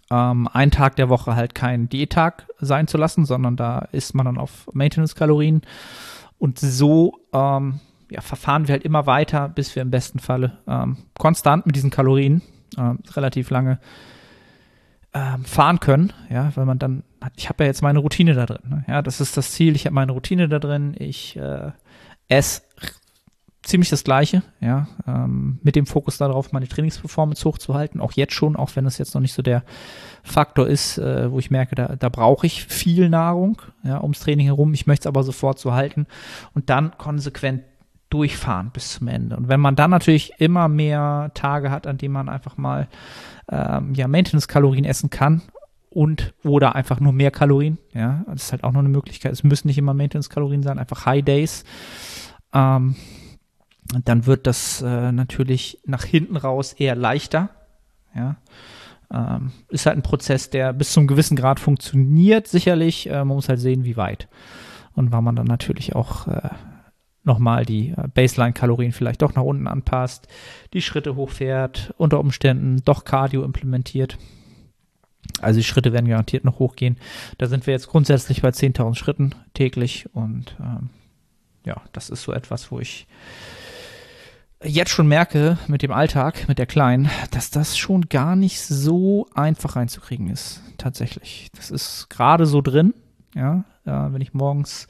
ähm, 0.10 0.48
einen 0.48 0.72
Tag 0.72 0.96
der 0.96 1.10
Woche 1.10 1.36
halt 1.36 1.56
kein 1.56 1.90
Diättag 1.90 2.48
sein 2.62 2.88
zu 2.88 2.98
lassen, 2.98 3.26
sondern 3.26 3.58
da 3.58 3.80
isst 3.92 4.16
man 4.16 4.26
dann 4.26 4.38
auf 4.38 4.70
Maintenance-Kalorien. 4.72 5.62
Und 6.38 6.58
so 6.58 7.20
ähm, 7.34 7.82
ja, 8.10 8.22
verfahren 8.22 8.70
wir 8.70 8.74
halt 8.74 8.86
immer 8.86 9.06
weiter, 9.08 9.50
bis 9.50 9.76
wir 9.76 9.82
im 9.82 9.92
besten 9.92 10.20
Falle 10.20 10.58
ähm, 10.68 10.96
konstant 11.18 11.66
mit 11.66 11.76
diesen 11.76 11.90
Kalorien 11.90 12.42
äh, 12.78 12.94
relativ 13.12 13.50
lange 13.50 13.80
ähm, 15.14 15.44
fahren 15.46 15.80
können, 15.80 16.14
ja, 16.30 16.52
weil 16.56 16.66
man 16.66 16.80
dann, 16.80 17.04
ich 17.36 17.50
habe 17.50 17.64
ja 17.64 17.68
jetzt 17.68 17.82
meine 17.82 18.00
Routine 18.00 18.34
da 18.34 18.46
drin. 18.46 18.70
Ne? 18.70 18.86
Ja, 18.88 19.02
das 19.02 19.22
ist 19.22 19.38
das 19.38 19.52
Ziel, 19.52 19.76
ich 19.76 19.86
habe 19.86 19.96
meine 19.96 20.12
Routine 20.12 20.48
da 20.48 20.60
drin, 20.60 20.96
ich 20.98 21.36
äh, 21.36 21.72
esse 22.28 22.62
ziemlich 23.64 23.90
das 23.90 24.04
Gleiche, 24.04 24.42
ja, 24.62 24.88
ähm, 25.06 25.60
mit 25.64 25.76
dem 25.76 25.86
Fokus 25.86 26.18
darauf, 26.18 26.52
meine 26.52 26.68
Trainingsperformance 26.68 27.44
hochzuhalten, 27.44 28.00
auch 28.00 28.14
jetzt 28.14 28.34
schon, 28.34 28.56
auch 28.56 28.76
wenn 28.76 28.86
das 28.86 28.98
jetzt 28.98 29.14
noch 29.14 29.22
nicht 29.22 29.34
so 29.34 29.42
der 29.42 29.64
Faktor 30.24 30.68
ist, 30.68 30.98
äh, 30.98 31.32
wo 31.32 31.40
ich 31.40 31.52
merke, 31.52 31.76
da, 31.76 31.96
da 31.96 32.10
brauche 32.10 32.48
ich 32.48 32.66
viel 32.66 33.10
Nahrung, 33.10 33.62
ja, 33.84 34.02
ums 34.02 34.20
Training 34.20 34.46
herum, 34.46 34.74
ich 34.74 34.88
möchte 34.88 35.04
es 35.04 35.08
aber 35.08 35.24
sofort 35.24 35.60
so 35.60 35.74
halten 35.74 36.08
und 36.54 36.70
dann 36.70 36.98
konsequent 36.98 37.64
durchfahren 38.10 38.72
bis 38.72 38.94
zum 38.94 39.08
Ende. 39.08 39.38
Und 39.38 39.50
wenn 39.50 39.60
man 39.60 39.76
dann 39.76 39.92
natürlich 39.92 40.34
immer 40.40 40.68
mehr 40.68 41.32
Tage 41.34 41.72
hat, 41.72 41.88
an 41.88 41.98
denen 41.98 42.14
man 42.14 42.30
einfach 42.30 42.58
mal 42.58 42.88
ähm, 43.50 43.94
ja, 43.94 44.08
Maintenance-Kalorien 44.08 44.86
essen 44.86 45.10
kann 45.10 45.42
und 45.90 46.34
oder 46.44 46.76
einfach 46.76 47.00
nur 47.00 47.14
mehr 47.14 47.32
Kalorien. 47.32 47.78
Ja, 47.94 48.24
das 48.28 48.44
ist 48.44 48.52
halt 48.52 48.64
auch 48.64 48.72
noch 48.72 48.80
eine 48.80 48.90
Möglichkeit. 48.90 49.32
Es 49.32 49.44
müssen 49.44 49.68
nicht 49.68 49.78
immer 49.78 49.94
Maintenance-Kalorien 49.94 50.64
sein, 50.64 50.80
einfach 50.80 51.06
High 51.06 51.24
Days. 51.24 51.64
Ähm, 52.54 52.96
dann 54.06 54.26
wird 54.26 54.46
das 54.46 54.82
äh, 54.82 55.12
natürlich 55.12 55.80
nach 55.86 56.04
hinten 56.04 56.38
raus 56.38 56.74
eher 56.74 56.96
leichter. 56.96 57.50
Ja, 58.16 58.38
ähm, 59.12 59.52
ist 59.70 59.86
halt 59.86 59.98
ein 59.98 60.04
Prozess, 60.04 60.50
der 60.50 60.74
bis 60.74 60.94
zum 60.94 61.08
gewissen 61.08 61.36
Grad 61.36 61.60
funktioniert, 61.60 62.48
sicherlich. 62.48 63.10
Äh, 63.10 63.18
man 63.26 63.36
muss 63.36 63.50
halt 63.50 63.60
sehen, 63.60 63.84
wie 63.84 63.98
weit. 63.98 64.28
Und 64.94 65.12
weil 65.12 65.22
man 65.22 65.36
dann 65.36 65.48
natürlich 65.48 65.96
auch 65.96 66.28
äh, 66.28 66.50
nochmal 67.30 67.66
die 67.66 67.92
äh, 67.92 68.08
Baseline-Kalorien 68.14 68.92
vielleicht 68.92 69.22
doch 69.22 69.34
nach 69.36 69.44
unten 69.44 69.68
anpasst, 69.68 70.28
die 70.74 70.82
Schritte 70.82 71.16
hochfährt, 71.16 71.94
unter 71.98 72.20
Umständen 72.20 72.82
doch 72.84 73.06
Cardio 73.06 73.44
implementiert. 73.44 74.18
Also 75.42 75.60
die 75.60 75.64
Schritte 75.64 75.94
werden 75.94 76.10
garantiert 76.10 76.44
noch 76.44 76.60
hochgehen. 76.60 76.98
Da 77.38 77.48
sind 77.48 77.68
wir 77.68 77.74
jetzt 77.74 77.88
grundsätzlich 77.88 78.42
bei 78.42 78.50
10.000 78.50 78.96
Schritten 78.96 79.36
täglich 79.54 80.14
und 80.14 80.58
ähm, 80.60 80.90
ja, 81.64 81.82
das 81.94 82.10
ist 82.10 82.24
so 82.24 82.34
etwas, 82.34 82.72
wo 82.72 82.80
ich 82.80 83.08
jetzt 84.64 84.92
schon 84.92 85.08
merke 85.08 85.58
mit 85.68 85.82
dem 85.82 85.92
Alltag, 85.92 86.48
mit 86.48 86.58
der 86.58 86.66
Kleinen, 86.66 87.10
dass 87.32 87.52
das 87.52 87.78
schon 87.78 88.10
gar 88.10 88.36
nicht 88.36 88.60
so 88.62 89.28
einfach 89.34 89.76
reinzukriegen 89.76 90.30
ist. 90.30 90.62
Tatsächlich. 90.78 91.50
Das 91.56 91.72
ist 91.72 92.10
gerade 92.10 92.46
so 92.46 92.62
drin. 92.62 92.94
Ja, 93.36 93.64
äh, 93.86 93.92
wenn 94.12 94.22
ich 94.22 94.34
morgens, 94.34 94.88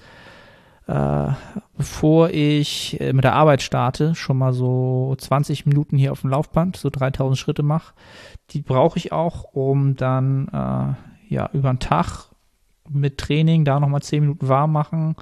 äh, 0.89 1.33
bevor 1.77 2.31
ich 2.31 2.99
äh, 2.99 3.13
mit 3.13 3.23
der 3.23 3.35
Arbeit 3.35 3.61
starte, 3.61 4.15
schon 4.15 4.39
mal 4.39 4.53
so 4.53 5.15
20 5.15 5.67
Minuten 5.67 5.97
hier 5.97 6.11
auf 6.11 6.21
dem 6.21 6.31
Laufband, 6.31 6.77
so 6.77 6.89
3000 6.89 7.37
Schritte 7.37 7.61
mache, 7.61 7.93
die 8.49 8.61
brauche 8.61 8.97
ich 8.97 9.11
auch, 9.11 9.43
um 9.53 9.95
dann 9.95 10.47
äh, 10.47 11.33
ja 11.33 11.49
über 11.53 11.71
den 11.71 11.79
Tag 11.79 12.29
mit 12.89 13.19
Training 13.19 13.65
da 13.65 13.79
nochmal 13.79 14.01
10 14.01 14.21
Minuten 14.21 14.47
warm 14.47 14.71
machen 14.71 15.15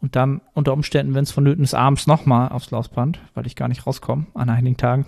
und 0.00 0.14
dann 0.14 0.40
unter 0.52 0.72
Umständen, 0.72 1.14
wenn 1.14 1.24
es 1.24 1.32
vonnöten 1.32 1.64
ist, 1.64 1.74
abends 1.74 2.06
nochmal 2.06 2.50
aufs 2.50 2.70
Laufband, 2.70 3.18
weil 3.34 3.46
ich 3.46 3.56
gar 3.56 3.66
nicht 3.66 3.88
rauskomme 3.88 4.26
an 4.34 4.48
einigen 4.48 4.76
Tagen, 4.76 5.06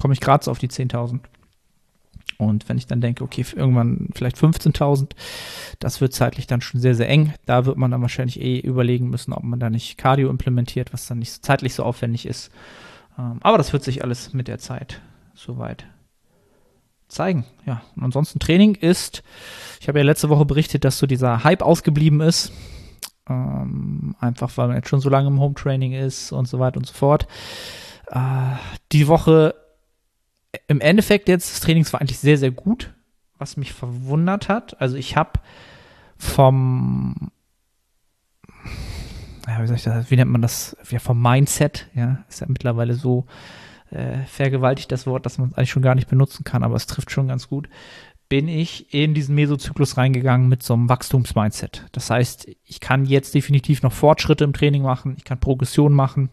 komme 0.00 0.14
ich 0.14 0.20
gerade 0.20 0.42
so 0.42 0.50
auf 0.50 0.58
die 0.58 0.68
10.000. 0.68 1.20
Und 2.38 2.68
wenn 2.68 2.76
ich 2.76 2.86
dann 2.86 3.00
denke, 3.00 3.24
okay, 3.24 3.44
irgendwann 3.54 4.08
vielleicht 4.14 4.36
15.000, 4.36 5.10
das 5.78 6.00
wird 6.00 6.12
zeitlich 6.12 6.46
dann 6.46 6.60
schon 6.60 6.80
sehr, 6.80 6.94
sehr 6.94 7.08
eng. 7.08 7.32
Da 7.46 7.64
wird 7.64 7.78
man 7.78 7.90
dann 7.90 8.02
wahrscheinlich 8.02 8.40
eh 8.40 8.58
überlegen 8.58 9.08
müssen, 9.08 9.32
ob 9.32 9.42
man 9.42 9.60
da 9.60 9.70
nicht 9.70 9.96
Cardio 9.96 10.28
implementiert, 10.28 10.92
was 10.92 11.06
dann 11.06 11.18
nicht 11.18 11.44
zeitlich 11.44 11.74
so 11.74 11.82
aufwendig 11.82 12.26
ist. 12.26 12.50
Ähm, 13.18 13.38
aber 13.40 13.58
das 13.58 13.72
wird 13.72 13.84
sich 13.84 14.04
alles 14.04 14.32
mit 14.34 14.48
der 14.48 14.58
Zeit 14.58 15.00
soweit 15.34 15.86
zeigen. 17.08 17.44
Ja, 17.64 17.82
und 17.94 18.04
ansonsten 18.04 18.38
Training 18.38 18.74
ist, 18.74 19.22
ich 19.80 19.88
habe 19.88 19.98
ja 19.98 20.04
letzte 20.04 20.28
Woche 20.28 20.44
berichtet, 20.44 20.84
dass 20.84 20.98
so 20.98 21.06
dieser 21.06 21.44
Hype 21.44 21.62
ausgeblieben 21.62 22.20
ist 22.20 22.52
ähm, 23.28 24.14
einfach 24.20 24.56
weil 24.56 24.68
man 24.68 24.76
jetzt 24.76 24.88
schon 24.88 25.00
so 25.00 25.08
lange 25.08 25.28
im 25.28 25.40
Home 25.40 25.54
Training 25.54 25.92
ist 25.92 26.32
und 26.32 26.46
so 26.46 26.58
weiter 26.58 26.78
und 26.78 26.86
so 26.86 26.94
fort. 26.94 27.26
Äh, 28.10 28.56
die 28.92 29.08
Woche 29.08 29.54
im 30.68 30.80
Endeffekt 30.80 31.28
jetzt, 31.28 31.52
das 31.52 31.60
Training 31.60 31.90
war 31.92 32.00
eigentlich 32.00 32.18
sehr, 32.18 32.38
sehr 32.38 32.50
gut, 32.50 32.94
was 33.38 33.56
mich 33.56 33.72
verwundert 33.72 34.48
hat. 34.48 34.80
Also 34.80 34.96
ich 34.96 35.16
habe 35.16 35.40
vom 36.16 37.30
ja, 39.46 39.62
wie 39.62 39.68
das, 39.68 40.10
wie 40.10 40.16
nennt 40.16 40.30
man 40.30 40.42
das? 40.42 40.76
Ja, 40.90 40.98
vom 40.98 41.22
Mindset, 41.22 41.88
ja, 41.94 42.24
ist 42.28 42.40
ja 42.40 42.46
mittlerweile 42.48 42.94
so 42.94 43.26
äh, 43.90 44.24
vergewaltigt 44.26 44.90
das 44.90 45.06
Wort, 45.06 45.24
dass 45.24 45.38
man 45.38 45.50
es 45.50 45.54
eigentlich 45.56 45.70
schon 45.70 45.82
gar 45.82 45.94
nicht 45.94 46.08
benutzen 46.08 46.42
kann, 46.42 46.64
aber 46.64 46.74
es 46.74 46.86
trifft 46.86 47.10
schon 47.10 47.28
ganz 47.28 47.48
gut 47.48 47.68
bin 48.28 48.48
ich 48.48 48.92
in 48.92 49.14
diesen 49.14 49.34
Mesozyklus 49.34 49.96
reingegangen 49.96 50.48
mit 50.48 50.62
so 50.62 50.74
einem 50.74 50.88
Wachstumsmindset. 50.88 51.86
Das 51.92 52.10
heißt, 52.10 52.48
ich 52.64 52.80
kann 52.80 53.04
jetzt 53.04 53.34
definitiv 53.34 53.82
noch 53.82 53.92
Fortschritte 53.92 54.44
im 54.44 54.52
Training 54.52 54.82
machen, 54.82 55.14
ich 55.16 55.24
kann 55.24 55.38
Progression 55.38 55.92
machen, 55.92 56.30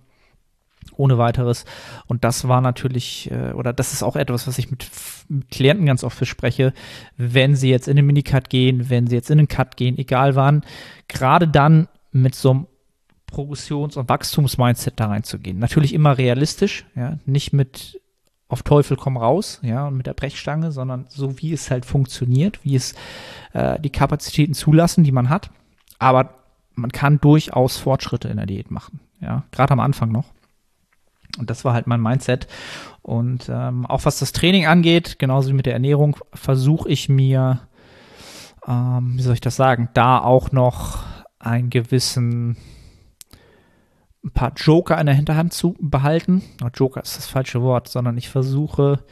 ohne 0.98 1.18
weiteres. 1.18 1.66
Und 2.08 2.24
das 2.24 2.48
war 2.48 2.62
natürlich, 2.62 3.32
äh, 3.32 3.54
oder 3.54 3.74
das 3.74 3.94
ist 3.94 4.04
auch 4.04 4.16
etwas, 4.16 4.48
was 4.48 4.58
ich 4.58 4.72
mit, 4.72 4.86
mit 5.30 5.50
Klienten 5.50 5.86
ganz 5.86 6.04
oft 6.04 6.18
verspreche, 6.18 6.74
wenn 7.18 7.56
sie 7.56 7.70
jetzt 7.70 7.88
in 7.88 7.96
den 7.96 8.06
Minicut 8.06 8.50
gehen, 8.50 8.90
wenn 8.90 9.08
sie 9.08 9.16
jetzt 9.16 9.32
in 9.32 9.38
den 9.38 9.48
Cut 9.48 9.78
gehen, 9.78 9.98
egal 9.98 10.36
wann, 10.36 10.64
gerade 11.08 11.48
dann 11.48 11.88
mit 12.12 12.36
so 12.36 12.52
einem 12.52 12.68
Progressions- 13.28 13.98
und 13.98 14.10
Wachstumsmindset 14.10 15.00
da 15.00 15.08
reinzugehen. 15.08 15.60
Natürlich 15.60 15.94
immer 15.94 16.18
realistisch, 16.18 16.86
ja, 16.96 17.18
nicht 17.26 17.52
mit 17.52 18.00
auf 18.48 18.62
Teufel 18.62 18.96
komm 18.96 19.18
raus, 19.18 19.60
ja, 19.64 19.88
und 19.88 19.98
mit 19.98 20.06
der 20.06 20.14
Brechstange, 20.14 20.72
sondern 20.72 21.06
so 21.10 21.42
wie 21.42 21.54
es 21.54 21.72
halt 21.72 21.86
funktioniert, 21.86 22.60
wie 22.64 22.76
es 22.76 22.94
äh, 23.54 23.80
die 23.80 23.90
Kapazitäten 23.90 24.54
zulassen, 24.54 25.04
die 25.04 25.12
man 25.12 25.30
hat. 25.30 25.50
Aber 25.98 26.36
man 26.76 26.92
kann 26.92 27.20
durchaus 27.20 27.78
Fortschritte 27.78 28.28
in 28.28 28.38
der 28.38 28.46
Diät 28.46 28.70
machen, 28.70 29.00
ja, 29.20 29.44
gerade 29.52 29.72
am 29.74 29.80
Anfang 29.80 30.12
noch. 30.12 30.26
Und 31.38 31.50
das 31.50 31.66
war 31.66 31.74
halt 31.74 31.88
mein 31.88 32.02
Mindset. 32.02 32.48
Und 33.02 33.50
ähm, 33.50 33.86
auch 33.86 34.06
was 34.06 34.20
das 34.20 34.32
Training 34.32 34.66
angeht, 34.66 35.18
genauso 35.20 35.50
wie 35.50 35.54
mit 35.54 35.66
der 35.66 35.74
Ernährung, 35.74 36.18
versuche 36.34 36.90
ich 36.90 37.10
mir, 37.10 37.62
ähm, 38.68 39.14
wie 39.16 39.22
soll 39.22 39.34
ich 39.34 39.42
das 39.42 39.56
sagen, 39.56 39.90
da 39.94 40.20
auch 40.20 40.52
noch 40.52 41.04
einen 41.40 41.70
gewissen 41.70 42.58
ein 44.24 44.32
paar 44.32 44.54
Joker 44.56 44.98
in 45.00 45.06
der 45.06 45.16
Hinterhand 45.16 45.54
zu 45.54 45.76
behalten. 45.80 46.44
Oh, 46.64 46.70
Joker 46.74 47.02
ist 47.02 47.18
das 47.18 47.28
falsche 47.28 47.62
Wort, 47.62 47.90
sondern 47.90 48.18
ich 48.18 48.30
versuche 48.30 49.04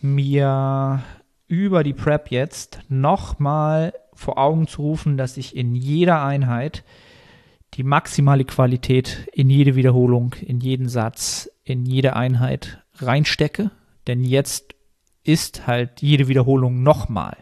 mir 0.00 1.02
über 1.48 1.82
die 1.82 1.92
Prep 1.92 2.30
jetzt 2.30 2.78
nochmal 2.88 3.92
vor 4.14 4.38
Augen 4.38 4.68
zu 4.68 4.82
rufen, 4.82 5.16
dass 5.16 5.36
ich 5.36 5.56
in 5.56 5.74
jeder 5.74 6.22
Einheit 6.22 6.84
die 7.80 7.84
maximale 7.84 8.44
Qualität 8.44 9.26
in 9.32 9.48
jede 9.48 9.74
Wiederholung, 9.74 10.34
in 10.34 10.60
jeden 10.60 10.90
Satz, 10.90 11.48
in 11.64 11.86
jede 11.86 12.14
Einheit 12.14 12.84
reinstecke. 12.96 13.70
Denn 14.06 14.22
jetzt 14.22 14.74
ist 15.22 15.66
halt 15.66 16.02
jede 16.02 16.28
Wiederholung 16.28 16.82
nochmal 16.82 17.38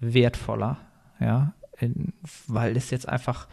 wertvoller, 0.00 0.78
ja, 1.20 1.52
in, 1.78 2.14
weil 2.46 2.78
es 2.78 2.90
jetzt 2.90 3.06
einfach 3.06 3.46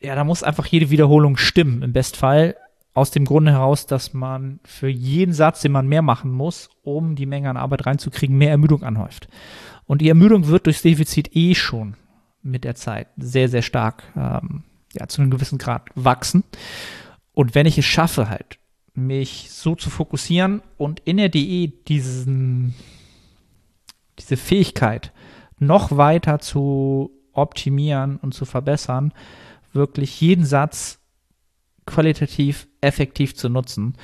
ja, 0.00 0.14
da 0.14 0.24
muss 0.24 0.42
einfach 0.42 0.64
jede 0.64 0.88
Wiederholung 0.88 1.36
stimmen, 1.36 1.82
im 1.82 1.92
Bestfall. 1.92 2.56
Aus 2.94 3.10
dem 3.10 3.26
Grunde 3.26 3.52
heraus, 3.52 3.86
dass 3.86 4.14
man 4.14 4.60
für 4.64 4.88
jeden 4.88 5.34
Satz, 5.34 5.60
den 5.60 5.72
man 5.72 5.88
mehr 5.88 6.02
machen 6.02 6.30
muss, 6.32 6.70
um 6.82 7.16
die 7.16 7.26
Menge 7.26 7.50
an 7.50 7.58
Arbeit 7.58 7.84
reinzukriegen, 7.84 8.38
mehr 8.38 8.50
Ermüdung 8.50 8.82
anhäuft. 8.82 9.28
Und 9.84 10.00
die 10.00 10.08
Ermüdung 10.08 10.46
wird 10.46 10.64
durchs 10.64 10.82
Defizit 10.82 11.36
eh 11.36 11.54
schon 11.54 11.96
mit 12.42 12.64
der 12.64 12.74
Zeit 12.74 13.08
sehr, 13.18 13.50
sehr 13.50 13.62
stark 13.62 14.04
ähm, 14.16 14.64
ja, 14.92 15.06
zu 15.08 15.22
einem 15.22 15.30
gewissen 15.30 15.58
Grad 15.58 15.88
wachsen. 15.94 16.44
Und 17.32 17.54
wenn 17.54 17.66
ich 17.66 17.78
es 17.78 17.84
schaffe, 17.84 18.28
halt, 18.28 18.58
mich 18.94 19.50
so 19.50 19.74
zu 19.74 19.90
fokussieren 19.90 20.62
und 20.76 21.00
in 21.00 21.16
der 21.16 21.30
Diät 21.30 21.88
diesen, 21.88 22.74
diese 24.18 24.36
Fähigkeit 24.36 25.12
noch 25.58 25.96
weiter 25.96 26.40
zu 26.40 27.10
optimieren 27.32 28.16
und 28.18 28.34
zu 28.34 28.44
verbessern, 28.44 29.12
wirklich 29.72 30.20
jeden 30.20 30.44
Satz 30.44 30.98
qualitativ 31.86 32.68
effektiv 32.80 33.34
zu 33.34 33.48
nutzen, 33.48 33.94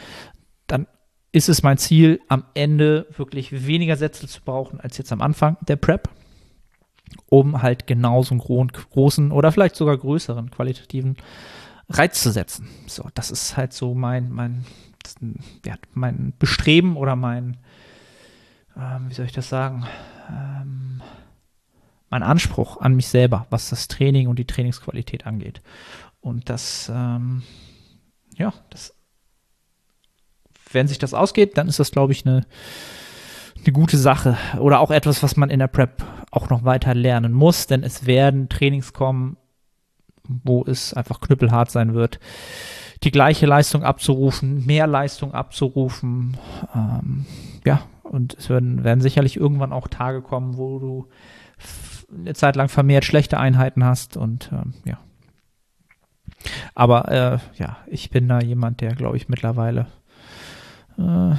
dann 0.66 0.86
ist 1.32 1.48
es 1.48 1.62
mein 1.62 1.78
Ziel, 1.78 2.20
am 2.28 2.44
Ende 2.54 3.06
wirklich 3.16 3.66
weniger 3.66 3.96
Sätze 3.96 4.26
zu 4.26 4.40
brauchen 4.40 4.80
als 4.80 4.96
jetzt 4.96 5.12
am 5.12 5.20
Anfang 5.20 5.58
der 5.60 5.76
Prep, 5.76 6.08
um 7.28 7.62
halt 7.62 7.86
genauso 7.86 8.32
einen 8.32 8.70
großen 8.70 9.32
oder 9.32 9.52
vielleicht 9.52 9.76
sogar 9.76 9.96
größeren 9.96 10.50
qualitativen 10.50 11.16
Reiz 11.88 12.22
zu 12.22 12.30
setzen. 12.30 12.68
So, 12.86 13.08
das 13.14 13.30
ist 13.30 13.56
halt 13.56 13.72
so 13.72 13.94
mein, 13.94 14.30
mein, 14.30 14.64
ja, 15.64 15.76
mein 15.94 16.34
Bestreben 16.38 16.96
oder 16.96 17.16
mein, 17.16 17.56
ähm, 18.76 19.06
wie 19.08 19.14
soll 19.14 19.26
ich 19.26 19.32
das 19.32 19.48
sagen, 19.48 19.86
ähm, 20.30 21.02
mein 22.10 22.22
Anspruch 22.22 22.80
an 22.80 22.94
mich 22.94 23.08
selber, 23.08 23.46
was 23.50 23.70
das 23.70 23.88
Training 23.88 24.28
und 24.28 24.38
die 24.38 24.46
Trainingsqualität 24.46 25.26
angeht. 25.26 25.60
Und 26.20 26.48
das, 26.48 26.90
ähm, 26.94 27.42
ja, 28.36 28.52
das, 28.70 28.94
wenn 30.72 30.88
sich 30.88 30.98
das 30.98 31.14
ausgeht, 31.14 31.56
dann 31.56 31.68
ist 31.68 31.78
das, 31.78 31.90
glaube 31.90 32.12
ich, 32.12 32.26
eine, 32.26 32.46
eine 33.62 33.72
gute 33.72 33.98
Sache. 33.98 34.36
Oder 34.58 34.80
auch 34.80 34.90
etwas, 34.90 35.22
was 35.22 35.36
man 35.36 35.50
in 35.50 35.58
der 35.58 35.68
Prep 35.68 36.02
auch 36.30 36.50
noch 36.50 36.64
weiter 36.64 36.94
lernen 36.94 37.32
muss, 37.32 37.66
denn 37.66 37.82
es 37.82 38.06
werden 38.06 38.48
Trainings 38.48 38.92
kommen, 38.92 39.36
wo 40.28 40.64
es 40.64 40.92
einfach 40.94 41.20
knüppelhart 41.20 41.70
sein 41.70 41.94
wird, 41.94 42.20
die 43.02 43.10
gleiche 43.10 43.46
Leistung 43.46 43.82
abzurufen, 43.82 44.66
mehr 44.66 44.86
Leistung 44.86 45.32
abzurufen. 45.32 46.36
Ähm, 46.74 47.26
ja, 47.64 47.82
und 48.02 48.34
es 48.34 48.50
werden, 48.50 48.84
werden 48.84 49.00
sicherlich 49.00 49.36
irgendwann 49.36 49.72
auch 49.72 49.88
Tage 49.88 50.22
kommen, 50.22 50.56
wo 50.56 50.78
du 50.78 51.08
eine 52.14 52.34
Zeit 52.34 52.56
lang 52.56 52.68
vermehrt 52.68 53.04
schlechte 53.04 53.38
Einheiten 53.38 53.84
hast 53.84 54.16
und 54.16 54.50
ähm, 54.52 54.74
ja. 54.84 54.98
Aber 56.74 57.08
äh, 57.08 57.38
ja, 57.58 57.78
ich 57.86 58.10
bin 58.10 58.28
da 58.28 58.40
jemand, 58.40 58.80
der, 58.80 58.94
glaube 58.94 59.16
ich, 59.16 59.28
mittlerweile, 59.28 59.86
äh, 60.98 61.34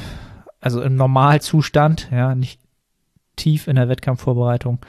also 0.60 0.82
im 0.82 0.96
Normalzustand, 0.96 2.10
ja, 2.12 2.36
nicht 2.36 2.59
tief 3.40 3.68
in 3.68 3.76
der 3.76 3.90
Wettkampfvorbereitung 3.90 4.80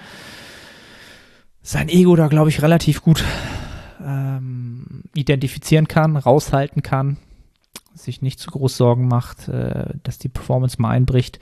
sein 1.63 1.89
Ego 1.89 2.17
da, 2.17 2.29
glaube 2.29 2.49
ich, 2.49 2.63
relativ 2.63 3.03
gut 3.03 3.25
ähm, 4.05 5.05
identifizieren 5.15 5.89
kann, 5.89 6.17
raushalten 6.17 6.83
kann, 6.83 7.19
sich 7.95 8.23
nicht 8.23 8.39
zu 8.39 8.51
groß 8.51 8.77
Sorgen 8.77 9.09
macht, 9.09 9.49
äh, 9.49 9.95
dass 10.03 10.19
die 10.19 10.29
Performance 10.29 10.81
mal 10.81 10.91
einbricht. 10.91 11.39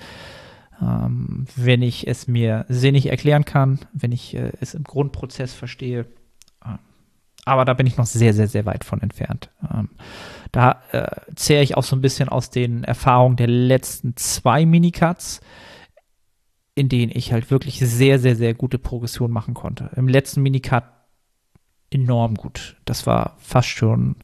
Ähm, 0.81 1.47
wenn 1.57 1.83
ich 1.83 2.07
es 2.07 2.29
mir 2.29 2.65
sinnig 2.69 3.07
erklären 3.07 3.45
kann, 3.45 3.81
wenn 3.93 4.13
ich 4.13 4.35
äh, 4.35 4.53
es 4.61 4.75
im 4.75 4.85
Grundprozess 4.85 5.53
verstehe. 5.53 6.07
Äh, 6.65 6.79
aber 7.45 7.65
da 7.65 7.75
bin 7.75 7.87
ich 7.87 7.97
noch 7.97 8.07
sehr, 8.07 8.35
sehr, 8.35 8.49
sehr 8.49 8.67
weit 8.67 8.85
von 8.85 9.01
entfernt. 9.01 9.51
Ähm, 9.73 9.91
da 10.53 10.83
äh, 10.93 11.09
zähre 11.35 11.63
ich 11.63 11.77
auch 11.77 11.83
so 11.83 11.97
ein 11.97 12.01
bisschen 12.01 12.29
aus 12.29 12.51
den 12.51 12.85
Erfahrungen 12.85 13.37
der 13.37 13.49
letzten 13.49 14.17
zwei 14.17 14.67
Minicuts, 14.67 15.41
in 16.79 16.89
denen 16.89 17.13
ich 17.15 17.33
halt 17.33 17.51
wirklich 17.51 17.81
sehr, 17.81 18.19
sehr, 18.19 18.37
sehr 18.37 18.55
gute 18.55 18.79
Progression 18.79 19.33
machen 19.33 19.55
konnte. 19.55 19.91
Im 19.97 20.07
letzten 20.07 20.43
Minicut 20.43 20.85
enorm 21.91 22.37
gut. 22.37 22.77
Das 22.85 23.07
war 23.07 23.37
fast 23.39 23.69
schon, 23.69 24.17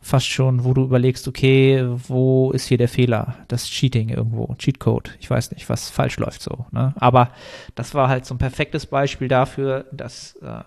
fast 0.00 0.26
schon, 0.26 0.64
wo 0.64 0.72
du 0.72 0.82
überlegst, 0.82 1.28
okay, 1.28 1.84
wo 2.08 2.52
ist 2.52 2.66
hier 2.66 2.78
der 2.78 2.88
Fehler? 2.88 3.36
Das 3.48 3.68
Cheating 3.68 4.08
irgendwo, 4.08 4.54
Cheatcode. 4.56 5.16
Ich 5.20 5.28
weiß 5.28 5.52
nicht, 5.52 5.68
was 5.68 5.90
falsch 5.90 6.18
läuft 6.18 6.40
so. 6.40 6.64
Ne? 6.70 6.94
Aber 6.96 7.32
das 7.74 7.94
war 7.94 8.08
halt 8.08 8.24
so 8.24 8.34
ein 8.34 8.38
perfektes 8.38 8.86
Beispiel 8.86 9.28
dafür, 9.28 9.86
dass 9.92 10.36
äh, 10.36 10.62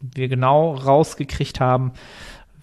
wir 0.00 0.28
genau 0.28 0.74
rausgekriegt 0.74 1.58
haben, 1.58 1.92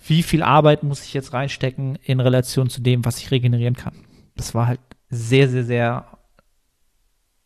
wie 0.08 0.24
viel 0.24 0.42
Arbeit 0.42 0.84
muss 0.84 1.04
ich 1.04 1.14
jetzt 1.14 1.34
reinstecken 1.34 1.98
in 2.04 2.22
Relation 2.22 2.70
zu 2.70 2.82
dem, 2.82 3.04
was 3.04 3.18
ich 3.18 3.30
regenerieren 3.30 3.76
kann. 3.76 3.94
Das 4.36 4.56
war 4.56 4.68
halt 4.68 4.80
sehr, 5.10 5.50
sehr, 5.50 5.66
sehr 5.66 6.17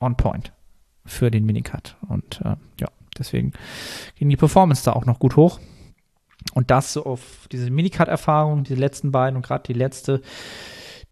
on 0.02 0.16
point 0.16 0.52
für 1.06 1.32
den 1.32 1.46
Minicut. 1.46 1.96
Und 2.08 2.42
äh, 2.44 2.56
ja, 2.80 2.90
deswegen 3.18 3.54
ging 4.16 4.30
die 4.30 4.38
Performance 4.38 4.84
da 4.84 4.94
auch 4.94 5.06
noch 5.06 5.20
gut 5.20 5.36
hoch. 5.36 5.60
Und 6.54 6.72
das 6.72 6.94
so 6.94 7.06
auf 7.06 7.48
diese 7.52 7.70
Minicut-Erfahrung, 7.70 8.64
die 8.64 8.76
letzten 8.76 9.12
beiden 9.12 9.38
und 9.38 9.46
gerade 9.46 9.64
die 9.66 9.74
letzte, 9.74 10.22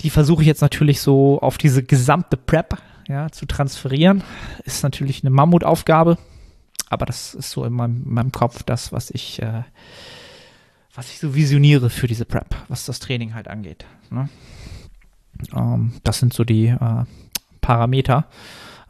die 0.01 0.09
versuche 0.09 0.41
ich 0.41 0.47
jetzt 0.47 0.61
natürlich 0.61 1.01
so 1.01 1.39
auf 1.39 1.57
diese 1.57 1.83
gesamte 1.83 2.35
Prep 2.35 2.81
ja, 3.07 3.29
zu 3.29 3.45
transferieren. 3.45 4.23
Ist 4.65 4.83
natürlich 4.83 5.23
eine 5.23 5.29
Mammutaufgabe, 5.29 6.17
aber 6.89 7.05
das 7.05 7.35
ist 7.35 7.51
so 7.51 7.63
in 7.63 7.73
meinem, 7.73 8.03
in 8.05 8.13
meinem 8.13 8.31
Kopf 8.31 8.63
das, 8.63 8.91
was 8.91 9.11
ich 9.11 9.41
äh, 9.41 9.63
was 10.99 11.11
ich 11.11 11.19
so 11.19 11.33
visioniere 11.33 11.89
für 11.89 12.07
diese 12.07 12.25
Prep, 12.25 12.55
was 12.67 12.85
das 12.85 12.99
Training 12.99 13.33
halt 13.33 13.47
angeht. 13.47 13.85
Ne? 14.09 14.27
Ähm, 15.55 15.93
das 16.03 16.19
sind 16.19 16.33
so 16.33 16.43
die 16.43 16.67
äh, 16.67 17.05
Parameter. 17.61 18.25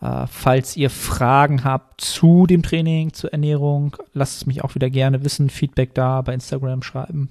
Äh, 0.01 0.27
falls 0.27 0.77
ihr 0.77 0.89
Fragen 0.89 1.63
habt 1.63 2.01
zu 2.01 2.48
dem 2.48 2.63
Training, 2.63 3.13
zur 3.13 3.32
Ernährung, 3.32 3.98
lasst 4.13 4.38
es 4.38 4.46
mich 4.46 4.63
auch 4.63 4.75
wieder 4.75 4.89
gerne 4.89 5.24
wissen. 5.24 5.50
Feedback 5.50 5.94
da 5.94 6.22
bei 6.22 6.34
Instagram 6.34 6.84
schreiben. 6.84 7.29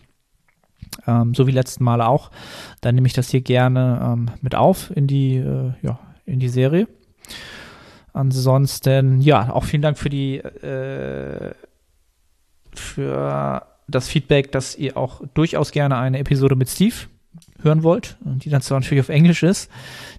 Ähm, 1.07 1.35
so 1.35 1.47
wie 1.47 1.53
letzten 1.53 1.85
Mal 1.85 2.01
auch. 2.03 2.31
Dann 2.81 2.95
nehme 2.95 3.07
ich 3.07 3.15
das 3.15 3.31
hier 3.31 3.41
gerne 3.41 4.01
ähm, 4.03 4.31
mit 4.43 4.55
auf 4.55 4.95
in 4.95 5.07
die, 5.07 5.37
äh, 5.37 5.73
ja, 5.83 5.99
in 6.27 6.41
die 6.41 6.49
Serie. 6.49 6.89
Ansonsten, 8.13 9.21
ja, 9.21 9.53
auch 9.53 9.65
vielen 9.65 9.83
Dank 9.83 9.99
für 9.99 10.09
die 10.09 10.39
äh, 10.39 11.55
für 12.75 13.67
das 13.87 14.09
Feedback, 14.09 14.53
dass 14.53 14.77
ihr 14.77 14.97
auch 14.97 15.23
durchaus 15.35 15.73
gerne 15.73 15.97
eine 15.97 16.19
Episode 16.19 16.57
mit 16.57 16.69
Steve 16.69 16.95
hören 17.63 17.83
wollt, 17.83 18.17
die 18.21 18.51
dann 18.51 18.63
zwar 18.63 18.81
natürlich 18.81 19.01
auf 19.01 19.09
Englisch 19.09 19.43
ist, 19.43 19.71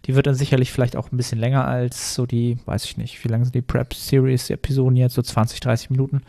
die 0.06 0.16
wird 0.16 0.28
dann 0.28 0.36
sicherlich 0.36 0.72
vielleicht 0.72 0.96
auch 0.96 1.12
ein 1.12 1.18
bisschen 1.18 1.40
länger 1.40 1.66
als 1.66 2.14
so 2.14 2.26
die, 2.26 2.58
weiß 2.66 2.86
ich 2.86 2.98
nicht, 2.98 3.24
wie 3.24 3.28
lange 3.28 3.46
sind 3.46 3.56
die 3.56 3.62
Prep 3.62 3.94
Series 3.94 4.50
Episoden 4.50 4.96
jetzt, 4.96 5.16
so 5.16 5.22
20, 5.22 5.60
30 5.60 5.90
Minuten. 5.90 6.22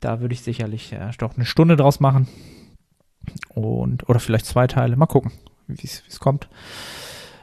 Da 0.00 0.20
würde 0.20 0.34
ich 0.34 0.42
sicherlich 0.42 0.92
äh, 0.92 1.10
doch 1.18 1.34
eine 1.34 1.44
Stunde 1.44 1.76
draus 1.76 2.00
machen. 2.00 2.28
Und, 3.48 4.08
oder 4.08 4.20
vielleicht 4.20 4.46
zwei 4.46 4.66
Teile. 4.66 4.96
Mal 4.96 5.06
gucken, 5.06 5.32
wie 5.66 5.86
es 5.86 6.20
kommt. 6.20 6.48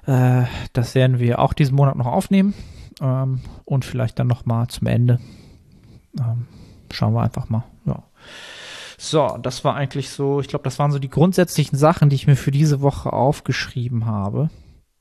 Äh, 0.05 0.43
das 0.73 0.95
werden 0.95 1.19
wir 1.19 1.39
auch 1.39 1.53
diesen 1.53 1.75
Monat 1.75 1.95
noch 1.95 2.05
aufnehmen. 2.05 2.53
Ähm, 3.01 3.41
und 3.65 3.85
vielleicht 3.85 4.19
dann 4.19 4.27
noch 4.27 4.45
mal 4.45 4.67
zum 4.67 4.87
Ende. 4.87 5.19
Ähm, 6.19 6.47
schauen 6.91 7.13
wir 7.13 7.23
einfach 7.23 7.49
mal. 7.49 7.63
Ja. 7.85 8.03
So, 9.03 9.35
das 9.41 9.63
war 9.63 9.73
eigentlich 9.73 10.11
so, 10.11 10.41
ich 10.41 10.47
glaube, 10.47 10.61
das 10.61 10.77
waren 10.77 10.91
so 10.91 10.99
die 10.99 11.09
grundsätzlichen 11.09 11.75
Sachen, 11.75 12.09
die 12.09 12.15
ich 12.15 12.27
mir 12.27 12.35
für 12.35 12.51
diese 12.51 12.81
Woche 12.81 13.11
aufgeschrieben 13.11 14.05
habe. 14.05 14.51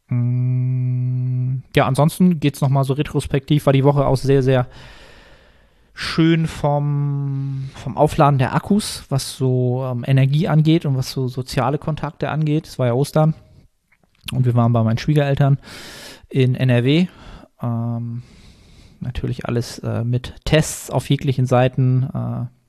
Mm, 0.08 1.58
ja, 1.76 1.86
ansonsten 1.86 2.40
geht 2.40 2.54
es 2.54 2.62
nochmal 2.62 2.84
so 2.84 2.94
retrospektiv, 2.94 3.66
war 3.66 3.74
die 3.74 3.84
Woche 3.84 4.06
auch 4.06 4.16
sehr, 4.16 4.42
sehr 4.42 4.68
schön 5.92 6.46
vom, 6.46 7.68
vom 7.74 7.98
Aufladen 7.98 8.38
der 8.38 8.54
Akkus, 8.54 9.04
was 9.10 9.36
so 9.36 9.84
ähm, 9.84 10.02
Energie 10.06 10.48
angeht 10.48 10.86
und 10.86 10.96
was 10.96 11.10
so 11.10 11.28
soziale 11.28 11.76
Kontakte 11.76 12.30
angeht. 12.30 12.68
Es 12.68 12.78
war 12.78 12.86
ja 12.86 12.94
Ostern 12.94 13.34
und 14.32 14.46
wir 14.46 14.54
waren 14.54 14.72
bei 14.72 14.82
meinen 14.82 14.96
Schwiegereltern 14.96 15.58
in 16.30 16.54
NRW. 16.54 17.06
Ähm, 17.60 18.22
natürlich 19.00 19.44
alles 19.44 19.78
äh, 19.80 20.04
mit 20.04 20.36
Tests 20.46 20.88
auf 20.88 21.10
jeglichen 21.10 21.44
Seiten. 21.44 22.04
Äh, 22.14 22.59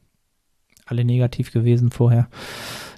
alle 0.91 1.06
negativ 1.06 1.51
gewesen 1.51 1.89
vorher. 1.89 2.27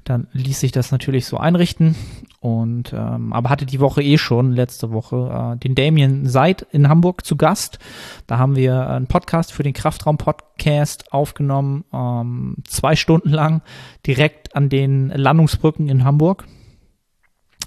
Dann 0.03 0.27
ließ 0.33 0.59
sich 0.59 0.73
das 0.73 0.91
natürlich 0.91 1.25
so 1.25 1.37
einrichten 1.37 1.95
und 2.41 2.91
ähm, 2.91 3.31
aber 3.31 3.49
hatte 3.49 3.65
die 3.65 3.79
Woche 3.79 4.03
eh 4.03 4.17
schon 4.17 4.51
letzte 4.51 4.91
Woche 4.91 5.55
äh, 5.55 5.57
den 5.57 5.75
Damien 5.75 6.27
Seid 6.27 6.67
in 6.71 6.89
Hamburg 6.89 7.25
zu 7.25 7.37
Gast. 7.37 7.79
Da 8.27 8.37
haben 8.37 8.57
wir 8.57 8.89
einen 8.89 9.07
Podcast 9.07 9.53
für 9.53 9.63
den 9.63 9.71
Kraftraum 9.71 10.17
Podcast 10.17 11.13
aufgenommen, 11.13 11.85
ähm, 11.93 12.57
zwei 12.67 12.97
Stunden 12.97 13.29
lang 13.29 13.61
direkt 14.05 14.57
an 14.57 14.67
den 14.67 15.07
Landungsbrücken 15.07 15.87
in 15.87 16.03
Hamburg 16.03 16.45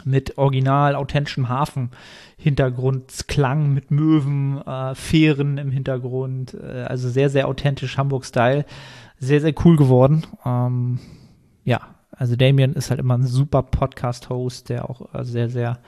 mit 0.05 0.39
original 0.39 0.95
authentischem 0.95 1.49
Hafen 1.49 1.91
Hintergrundklang 2.39 3.73
mit 3.73 3.91
Möwen, 3.91 4.61
äh, 4.67 4.95
Fähren 4.95 5.59
im 5.59 5.71
Hintergrund, 5.71 6.55
äh, 6.55 6.83
also 6.83 7.09
sehr 7.09 7.31
sehr 7.31 7.49
authentisch 7.49 7.97
Hamburg 7.97 8.25
Style 8.25 8.65
sehr, 9.19 9.41
sehr 9.41 9.55
cool 9.65 9.77
geworden. 9.77 10.27
Ähm, 10.45 10.99
ja, 11.65 11.81
also 12.11 12.37
Damien 12.37 12.75
ist 12.75 12.91
halt 12.91 13.01
immer 13.01 13.17
ein 13.17 13.27
super 13.27 13.63
Podcast-Host, 13.63 14.69
der 14.69 14.89
auch 14.89 15.15
äh, 15.15 15.25
sehr, 15.25 15.49
sehr 15.49 15.79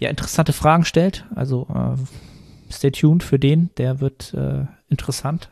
ja, 0.00 0.10
interessante 0.10 0.52
Fragen 0.52 0.84
stellt. 0.84 1.26
Also 1.34 1.66
äh, 1.74 2.72
stay 2.72 2.90
tuned 2.90 3.22
für 3.22 3.38
den, 3.38 3.70
der 3.76 4.00
wird 4.00 4.34
äh, 4.34 4.66
interessant. 4.88 5.50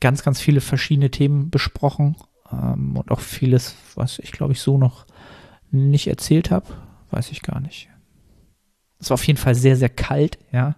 Ganz, 0.00 0.22
ganz 0.22 0.40
viele 0.40 0.60
verschiedene 0.60 1.10
Themen 1.10 1.50
besprochen 1.50 2.16
ähm, 2.50 2.96
und 2.96 3.10
auch 3.10 3.20
vieles, 3.20 3.76
was 3.94 4.18
ich 4.18 4.32
glaube 4.32 4.52
ich 4.52 4.60
so 4.60 4.76
noch 4.76 5.06
nicht 5.74 6.06
erzählt 6.06 6.50
habe, 6.50 6.66
weiß 7.10 7.30
ich 7.30 7.42
gar 7.42 7.60
nicht. 7.60 7.88
Es 8.98 9.10
war 9.10 9.14
auf 9.14 9.26
jeden 9.26 9.38
Fall 9.38 9.54
sehr, 9.54 9.76
sehr 9.76 9.90
kalt, 9.90 10.38
ja. 10.52 10.76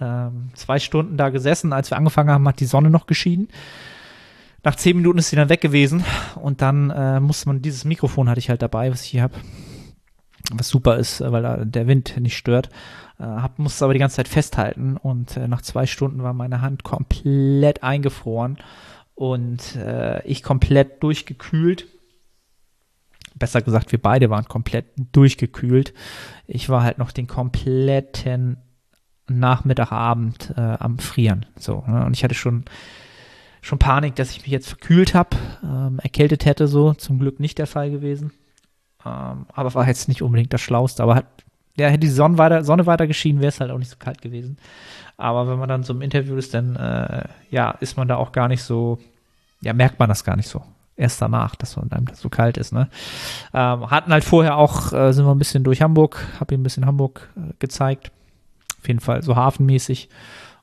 Ähm, 0.00 0.50
zwei 0.54 0.78
Stunden 0.78 1.16
da 1.16 1.28
gesessen, 1.28 1.72
als 1.72 1.90
wir 1.90 1.98
angefangen 1.98 2.30
haben, 2.30 2.48
hat 2.48 2.60
die 2.60 2.66
Sonne 2.66 2.90
noch 2.90 3.06
geschienen. 3.06 3.48
Nach 4.62 4.74
zehn 4.74 4.96
Minuten 4.96 5.18
ist 5.18 5.30
sie 5.30 5.36
dann 5.36 5.48
weg 5.48 5.60
gewesen 5.60 6.04
und 6.36 6.62
dann 6.62 6.90
äh, 6.90 7.20
musste 7.20 7.48
man, 7.48 7.62
dieses 7.62 7.84
Mikrofon 7.84 8.28
hatte 8.28 8.40
ich 8.40 8.50
halt 8.50 8.62
dabei, 8.62 8.90
was 8.90 9.04
ich 9.04 9.10
hier 9.10 9.22
habe, 9.22 9.34
was 10.52 10.68
super 10.68 10.96
ist, 10.96 11.20
weil 11.20 11.42
da 11.42 11.64
der 11.64 11.86
Wind 11.86 12.18
nicht 12.18 12.36
stört. 12.36 12.68
Äh, 13.18 13.24
hab, 13.24 13.58
musste 13.58 13.84
aber 13.84 13.94
die 13.94 14.00
ganze 14.00 14.16
Zeit 14.16 14.28
festhalten 14.28 14.96
und 14.96 15.36
äh, 15.36 15.48
nach 15.48 15.62
zwei 15.62 15.86
Stunden 15.86 16.22
war 16.22 16.32
meine 16.32 16.60
Hand 16.60 16.82
komplett 16.82 17.82
eingefroren 17.82 18.58
und 19.14 19.76
äh, 19.76 20.26
ich 20.26 20.42
komplett 20.42 21.02
durchgekühlt. 21.02 21.86
Besser 23.40 23.60
gesagt, 23.60 23.90
wir 23.90 24.00
beide 24.00 24.30
waren 24.30 24.44
komplett 24.44 24.86
durchgekühlt. 25.10 25.92
Ich 26.46 26.68
war 26.68 26.84
halt 26.84 26.98
noch 26.98 27.10
den 27.10 27.26
kompletten 27.26 28.58
Nachmittagabend 29.26 30.54
äh, 30.56 30.60
am 30.60 31.00
Frieren. 31.00 31.46
So, 31.56 31.82
ne? 31.88 32.04
Und 32.04 32.16
ich 32.16 32.22
hatte 32.22 32.34
schon 32.36 32.64
schon 33.62 33.78
Panik, 33.78 34.14
dass 34.16 34.30
ich 34.30 34.42
mich 34.42 34.50
jetzt 34.50 34.68
verkühlt 34.68 35.14
habe, 35.14 35.36
ähm, 35.62 35.98
erkältet 36.02 36.44
hätte 36.44 36.66
so. 36.68 36.94
Zum 36.94 37.18
Glück 37.18 37.40
nicht 37.40 37.58
der 37.58 37.66
Fall 37.66 37.90
gewesen. 37.90 38.32
Ähm, 39.04 39.46
aber 39.52 39.74
war 39.74 39.86
jetzt 39.86 40.08
nicht 40.08 40.22
unbedingt 40.22 40.52
das 40.52 40.60
Schlauste. 40.60 41.02
Aber 41.02 41.14
hat, 41.16 41.26
ja, 41.76 41.88
hätte 41.88 42.00
die 42.00 42.08
Sonne 42.08 42.38
weiter, 42.38 42.64
Sonne 42.64 42.86
weiter 42.86 43.06
geschienen, 43.06 43.40
wäre 43.40 43.48
es 43.48 43.60
halt 43.60 43.70
auch 43.70 43.78
nicht 43.78 43.90
so 43.90 43.96
kalt 43.98 44.22
gewesen. 44.22 44.58
Aber 45.16 45.48
wenn 45.48 45.58
man 45.58 45.68
dann 45.68 45.82
so 45.82 45.92
im 45.92 46.02
Interview 46.02 46.36
ist, 46.36 46.54
dann 46.54 46.76
äh, 46.76 47.24
ja, 47.50 47.72
ist 47.72 47.96
man 47.96 48.08
da 48.08 48.16
auch 48.16 48.32
gar 48.32 48.48
nicht 48.48 48.62
so, 48.62 48.98
ja, 49.60 49.72
merkt 49.72 49.98
man 49.98 50.08
das 50.08 50.24
gar 50.24 50.36
nicht 50.36 50.48
so. 50.48 50.62
Erst 51.00 51.22
danach, 51.22 51.56
dass 51.56 51.76
man 51.76 51.90
einem 51.92 52.04
das 52.04 52.20
so 52.20 52.28
kalt 52.28 52.58
ist, 52.58 52.74
ne? 52.74 52.90
Ähm, 53.54 53.90
hatten 53.90 54.12
halt 54.12 54.22
vorher 54.22 54.58
auch, 54.58 54.92
äh, 54.92 55.12
sind 55.12 55.24
wir 55.24 55.34
ein 55.34 55.38
bisschen 55.38 55.64
durch 55.64 55.80
Hamburg, 55.80 56.26
habe 56.38 56.54
ihm 56.54 56.60
ein 56.60 56.62
bisschen 56.62 56.84
Hamburg 56.84 57.30
äh, 57.36 57.54
gezeigt. 57.58 58.12
Auf 58.78 58.86
jeden 58.86 59.00
Fall 59.00 59.22
so 59.22 59.34
hafenmäßig. 59.34 60.10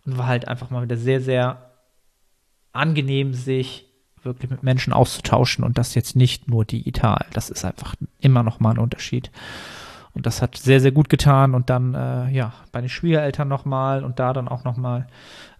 Und 0.06 0.20
war 0.20 0.28
halt 0.28 0.48
einfach 0.48 0.70
mal 0.70 0.84
wieder 0.84 0.96
sehr, 0.96 1.22
sehr 1.22 1.72
angenehm, 2.72 3.34
sich 3.34 3.88
wirklich 4.22 4.52
mit 4.52 4.62
Menschen 4.62 4.94
auszutauschen 4.94 5.64
und 5.64 5.80
das 5.80 5.96
jetzt 5.96 6.16
nicht 6.16 6.48
nur 6.48 6.66
digital. 6.66 7.26
Das 7.34 7.50
ist 7.50 7.66
einfach 7.66 7.96
immer 8.20 8.44
noch 8.44 8.60
mal 8.60 8.72
ein 8.72 8.80
Unterschied. 8.80 9.32
Und 10.18 10.26
das 10.26 10.42
hat 10.42 10.58
sehr, 10.58 10.80
sehr 10.80 10.92
gut 10.92 11.10
getan. 11.10 11.54
Und 11.54 11.70
dann, 11.70 11.94
äh, 11.94 12.32
ja, 12.32 12.54
bei 12.72 12.82
den 12.82 12.90
Schwiegereltern 12.90 13.48
nochmal 13.48 14.04
und 14.04 14.18
da 14.18 14.34
dann 14.34 14.48
auch 14.48 14.64
nochmal 14.64 15.06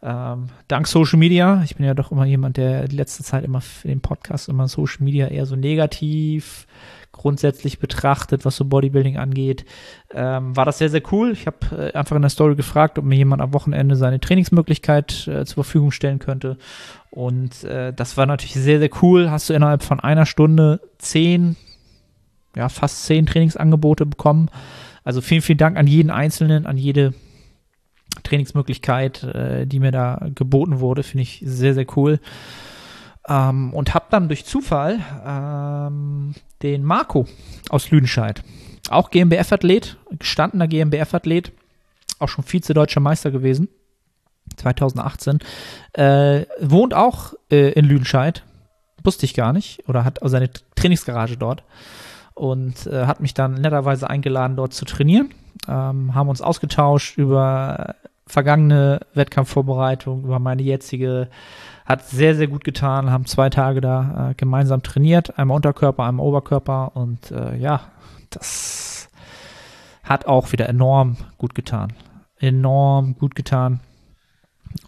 ähm, 0.02 0.48
dank 0.68 0.88
Social 0.88 1.20
Media. 1.20 1.62
Ich 1.64 1.76
bin 1.76 1.86
ja 1.86 1.94
doch 1.94 2.12
immer 2.12 2.26
jemand, 2.26 2.58
der 2.58 2.88
die 2.88 2.96
letzte 2.96 3.24
Zeit 3.24 3.44
immer 3.44 3.62
für 3.62 3.88
den 3.88 4.02
Podcast 4.02 4.50
immer 4.50 4.68
Social 4.68 5.04
Media 5.04 5.28
eher 5.28 5.46
so 5.46 5.56
negativ 5.56 6.66
grundsätzlich 7.12 7.80
betrachtet, 7.80 8.46
was 8.46 8.56
so 8.56 8.66
Bodybuilding 8.66 9.18
angeht, 9.18 9.66
ähm, 10.12 10.56
war 10.56 10.66
das 10.66 10.78
sehr, 10.78 10.90
sehr 10.90 11.02
cool. 11.12 11.32
Ich 11.32 11.48
habe 11.48 11.92
äh, 11.94 11.98
einfach 11.98 12.16
in 12.16 12.22
der 12.22 12.30
Story 12.30 12.56
gefragt, 12.56 12.98
ob 12.98 13.06
mir 13.06 13.16
jemand 13.16 13.42
am 13.42 13.54
Wochenende 13.54 13.96
seine 13.96 14.20
Trainingsmöglichkeit 14.20 15.28
äh, 15.28 15.46
zur 15.46 15.64
Verfügung 15.64 15.92
stellen 15.92 16.20
könnte. 16.20 16.58
Und 17.10 17.64
äh, 17.64 17.92
das 17.94 18.18
war 18.18 18.26
natürlich 18.26 18.54
sehr, 18.54 18.80
sehr 18.80 18.90
cool. 19.02 19.30
Hast 19.32 19.50
du 19.50 19.54
innerhalb 19.54 19.84
von 19.84 20.00
einer 20.00 20.26
Stunde 20.26 20.80
zehn, 21.00 21.56
ja, 22.58 22.70
fast 22.70 23.06
zehn 23.06 23.26
Trainingsangebote 23.26 24.06
bekommen. 24.06 24.50
Also 25.04 25.22
vielen, 25.22 25.42
vielen 25.42 25.60
Dank 25.60 25.78
an 25.78 25.88
jeden 25.88 26.10
Einzelnen, 26.10 26.66
an 26.66 26.78
jede 26.78 27.14
Trainingsmöglichkeit, 28.24 29.24
äh, 29.24 29.66
die 29.66 29.80
mir 29.80 29.92
da 29.92 30.28
geboten 30.36 30.80
wurde, 30.80 31.04
finde 31.04 31.22
ich 31.24 31.42
sehr, 31.46 31.74
sehr 31.74 31.86
cool. 31.96 32.20
Ähm, 33.28 33.74
und 33.74 33.94
habe 33.94 34.08
dann 34.10 34.28
durch 34.28 34.46
Zufall 34.46 35.00
ähm, 35.26 36.34
den 36.62 36.84
Marco 36.84 37.26
aus 37.70 37.92
Lüdenscheid, 37.92 38.44
auch 38.90 39.12
GmbF-Athlet, 39.12 39.98
gestandener 40.18 40.68
GmbF-Athlet, 40.68 41.52
auch 42.20 42.30
schon 42.30 42.44
Vize-Deutscher 42.44 43.00
Meister 43.00 43.32
gewesen, 43.32 43.70
2018, 44.56 45.40
äh, 45.94 46.46
wohnt 46.60 46.94
auch 46.94 47.34
äh, 47.52 47.72
in 47.72 47.86
Lüdenscheid, 47.86 48.44
wusste 49.04 49.26
ich 49.26 49.34
gar 49.34 49.54
nicht, 49.54 49.88
oder 49.88 50.04
hat 50.04 50.20
seine 50.24 50.50
Trainingsgarage 50.76 51.38
dort 51.38 51.64
und 52.38 52.88
äh, 52.88 53.06
hat 53.06 53.20
mich 53.20 53.34
dann 53.34 53.56
netterweise 53.56 54.10
eingeladen, 54.10 54.56
dort 54.56 54.74
zu 54.74 54.86
trainieren. 54.86 55.30
Ähm, 55.68 56.14
haben 56.16 56.30
uns 56.30 56.42
ausgetauscht 56.42 57.18
über 57.18 57.96
vergangene 58.28 59.00
Wettkampfvorbereitung, 59.14 60.24
über 60.24 60.40
meine 60.40 60.62
jetzige. 60.62 61.30
Hat 61.86 62.06
sehr, 62.06 62.36
sehr 62.36 62.48
gut 62.48 62.64
getan, 62.66 63.12
haben 63.12 63.26
zwei 63.26 63.50
Tage 63.50 63.80
da 63.80 64.32
äh, 64.32 64.34
gemeinsam 64.36 64.84
trainiert, 64.84 65.40
einmal 65.40 65.56
Unterkörper, 65.56 66.04
einmal 66.04 66.26
Oberkörper 66.26 66.96
und 66.96 67.32
äh, 67.32 67.56
ja, 67.56 67.80
das 68.30 69.10
hat 70.04 70.26
auch 70.26 70.52
wieder 70.52 70.68
enorm 70.68 71.18
gut 71.38 71.56
getan. 71.56 71.94
Enorm 72.40 73.18
gut 73.18 73.36
getan. 73.36 73.80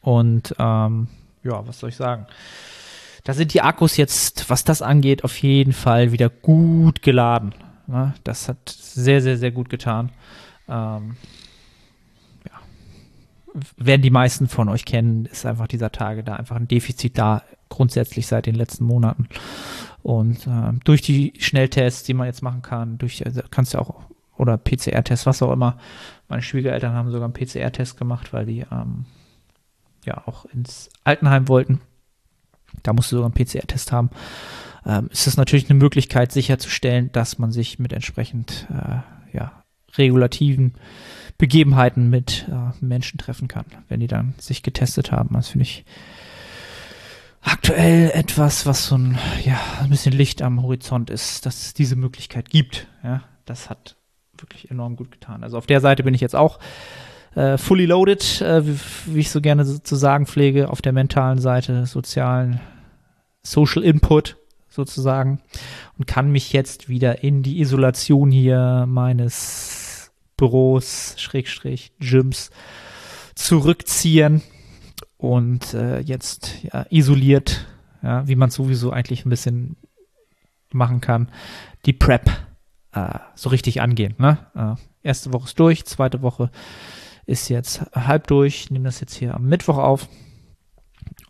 Und 0.02 0.56
ähm, 0.60 1.08
ja, 1.44 1.66
was 1.66 1.80
soll 1.80 1.90
ich 1.90 1.96
sagen? 1.96 2.28
Da 3.30 3.36
sind 3.36 3.54
die 3.54 3.62
Akkus 3.62 3.96
jetzt, 3.96 4.50
was 4.50 4.64
das 4.64 4.82
angeht, 4.82 5.24
auf 5.24 5.38
jeden 5.44 5.72
Fall 5.72 6.12
wieder 6.12 6.32
gut 6.32 7.04
geladen. 7.04 7.54
Ne? 7.86 8.16
Das 8.24 8.50
hat 8.50 8.68
sehr, 8.68 9.22
sehr, 9.22 9.38
sehr 9.38 9.52
gut 9.52 9.70
getan. 9.70 10.12
Ähm, 10.68 11.16
werden 13.78 14.02
die 14.02 14.10
meisten 14.10 14.48
von 14.48 14.68
euch 14.68 14.84
kennen, 14.84 15.28
ist 15.28 15.46
einfach 15.46 15.68
dieser 15.68 15.92
Tage 15.92 16.24
da 16.24 16.38
einfach 16.38 16.56
ein 16.56 16.68
Defizit 16.68 17.20
da, 17.20 17.44
grundsätzlich 17.70 18.26
seit 18.26 18.48
den 18.48 18.56
letzten 18.56 18.86
Monaten. 18.86 19.30
Und 20.02 20.48
äh, 20.48 20.74
durch 20.84 21.04
die 21.04 21.34
Schnelltests, 21.38 22.02
die 22.02 22.16
man 22.16 22.26
jetzt 22.26 22.42
machen 22.42 22.64
kann, 22.64 22.98
durch, 22.98 23.24
also 23.24 23.42
kannst 23.52 23.76
du 23.76 23.78
auch, 23.78 24.06
oder 24.38 24.58
PCR-Tests, 24.58 25.28
was 25.28 25.44
auch 25.44 25.52
immer. 25.52 25.78
Meine 26.30 26.42
Schwiegereltern 26.42 26.96
haben 26.96 27.12
sogar 27.12 27.26
einen 27.26 27.34
PCR-Test 27.34 27.96
gemacht, 27.96 28.34
weil 28.34 28.48
die 28.48 28.66
ähm, 28.72 29.06
ja 30.04 30.24
auch 30.26 30.46
ins 30.46 30.90
Altenheim 31.04 31.48
wollten. 31.48 31.82
Da 32.84 32.94
musst 32.94 33.12
du 33.12 33.18
sogar 33.18 33.32
einen 33.34 33.46
PCR-Test 33.46 33.92
haben. 33.92 34.10
Ähm, 34.86 35.10
ist 35.12 35.28
es 35.28 35.38
natürlich 35.38 35.70
eine 35.70 35.80
Möglichkeit 35.80 36.32
sicherzustellen, 36.32 37.12
dass 37.12 37.38
man 37.38 37.52
sich 37.52 37.80
mit 37.80 37.94
entsprechend 37.94 38.68
äh, 38.70 39.38
ja, 39.38 39.64
regulativen 39.98 40.74
Begebenheiten 41.38 42.10
mit 42.10 42.48
äh, 42.50 42.86
Menschen 42.86 43.18
treffen 43.18 43.48
kann, 43.48 43.66
wenn 43.88 44.00
die 44.00 44.08
dann 44.08 44.34
sich 44.38 44.64
getestet 44.64 45.12
haben. 45.12 45.36
Das 45.36 45.50
finde 45.50 45.64
ich 45.64 45.86
aktuell 47.42 48.12
etwas, 48.14 48.66
was 48.66 48.88
so 48.88 48.98
ein, 48.98 49.18
ja, 49.44 49.60
ein 49.82 49.90
bisschen 49.90 50.14
Licht 50.14 50.42
am 50.42 50.62
Horizont 50.62 51.10
ist, 51.10 51.46
dass 51.46 51.62
es 51.64 51.74
diese 51.74 51.96
Möglichkeit 51.96 52.50
gibt. 52.50 52.88
Ja, 53.04 53.24
das 53.46 53.70
hat 53.70 53.96
wirklich 54.38 54.70
enorm 54.70 54.96
gut 54.96 55.12
getan. 55.12 55.44
Also 55.44 55.58
auf 55.58 55.66
der 55.66 55.82
Seite 55.82 56.04
bin 56.04 56.14
ich 56.14 56.22
jetzt 56.22 56.36
auch 56.36 56.60
äh, 57.36 57.58
fully 57.58 57.86
loaded, 57.86 58.42
äh, 58.42 58.66
wie, 58.66 58.80
wie, 59.06 59.20
ich 59.20 59.32
so 59.32 59.42
gerne 59.42 59.66
so, 59.66 59.78
zu 59.78 59.96
sagen 59.96 60.26
pflege, 60.26 60.70
auf 60.70 60.82
der 60.82 60.94
mentalen 60.94 61.40
Seite, 61.40 61.86
sozialen, 61.86 62.60
Social 63.42 63.84
Input 63.84 64.38
sozusagen 64.68 65.40
und 65.98 66.08
kann 66.08 66.32
mich 66.32 66.54
jetzt 66.54 66.90
wieder 66.90 67.24
in 67.24 67.42
die 67.42 67.60
Isolation 67.60 68.32
hier 68.32 68.86
meines 68.88 70.12
Büros, 70.38 71.16
Schrägstrich, 71.18 71.92
Gyms 72.00 72.52
zurückziehen 73.36 74.42
und 75.18 75.74
äh, 75.74 76.00
jetzt 76.00 76.64
ja, 76.64 76.86
isoliert, 76.90 77.66
ja, 78.02 78.28
wie 78.28 78.36
man 78.36 78.50
sowieso 78.50 78.92
eigentlich 78.92 79.26
ein 79.26 79.30
bisschen 79.30 79.76
machen 80.72 81.02
kann, 81.02 81.30
die 81.86 81.94
Prep 81.94 82.30
äh, 82.94 83.20
so 83.36 83.50
richtig 83.50 83.82
angehen. 83.82 84.16
Ne? 84.18 84.38
Äh, 84.56 85.08
erste 85.08 85.34
Woche 85.34 85.46
ist 85.46 85.60
durch, 85.60 85.86
zweite 85.86 86.22
Woche 86.22 86.52
ist 87.30 87.50
jetzt 87.50 87.82
halb 87.94 88.28
durch. 88.28 88.72
Nehme 88.72 88.86
das 88.86 89.00
jetzt 89.00 89.16
hier 89.16 89.36
am 89.36 89.46
Mittwoch 89.46 89.78
auf. 89.78 90.10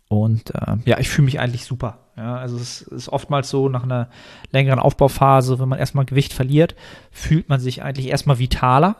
Und 0.08 0.54
äh, 0.54 0.76
ja, 0.86 0.98
ich 0.98 1.08
fühle 1.08 1.26
mich 1.26 1.38
eigentlich 1.38 1.64
super. 1.64 1.98
Ja, 2.16 2.36
also 2.36 2.56
es 2.56 2.82
ist 2.82 3.08
oftmals 3.08 3.48
so, 3.48 3.68
nach 3.68 3.84
einer 3.84 4.08
längeren 4.50 4.80
Aufbauphase, 4.80 5.60
wenn 5.60 5.68
man 5.68 5.78
erstmal 5.78 6.04
Gewicht 6.04 6.32
verliert, 6.32 6.74
fühlt 7.12 7.48
man 7.48 7.60
sich 7.60 7.82
eigentlich 7.82 8.08
erstmal 8.08 8.38
vitaler. 8.38 8.96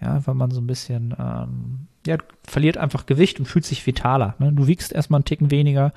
Ja, 0.00 0.26
weil 0.26 0.34
man 0.34 0.50
so 0.50 0.60
ein 0.60 0.66
bisschen, 0.66 1.14
ähm, 1.18 1.86
ja, 2.06 2.18
verliert 2.42 2.76
einfach 2.76 3.06
Gewicht 3.06 3.38
und 3.38 3.46
fühlt 3.46 3.64
sich 3.64 3.86
vitaler. 3.86 4.34
Ne? 4.38 4.52
Du 4.52 4.66
wiegst 4.66 4.92
erstmal 4.92 5.18
einen 5.18 5.24
Ticken 5.24 5.50
weniger, 5.50 5.92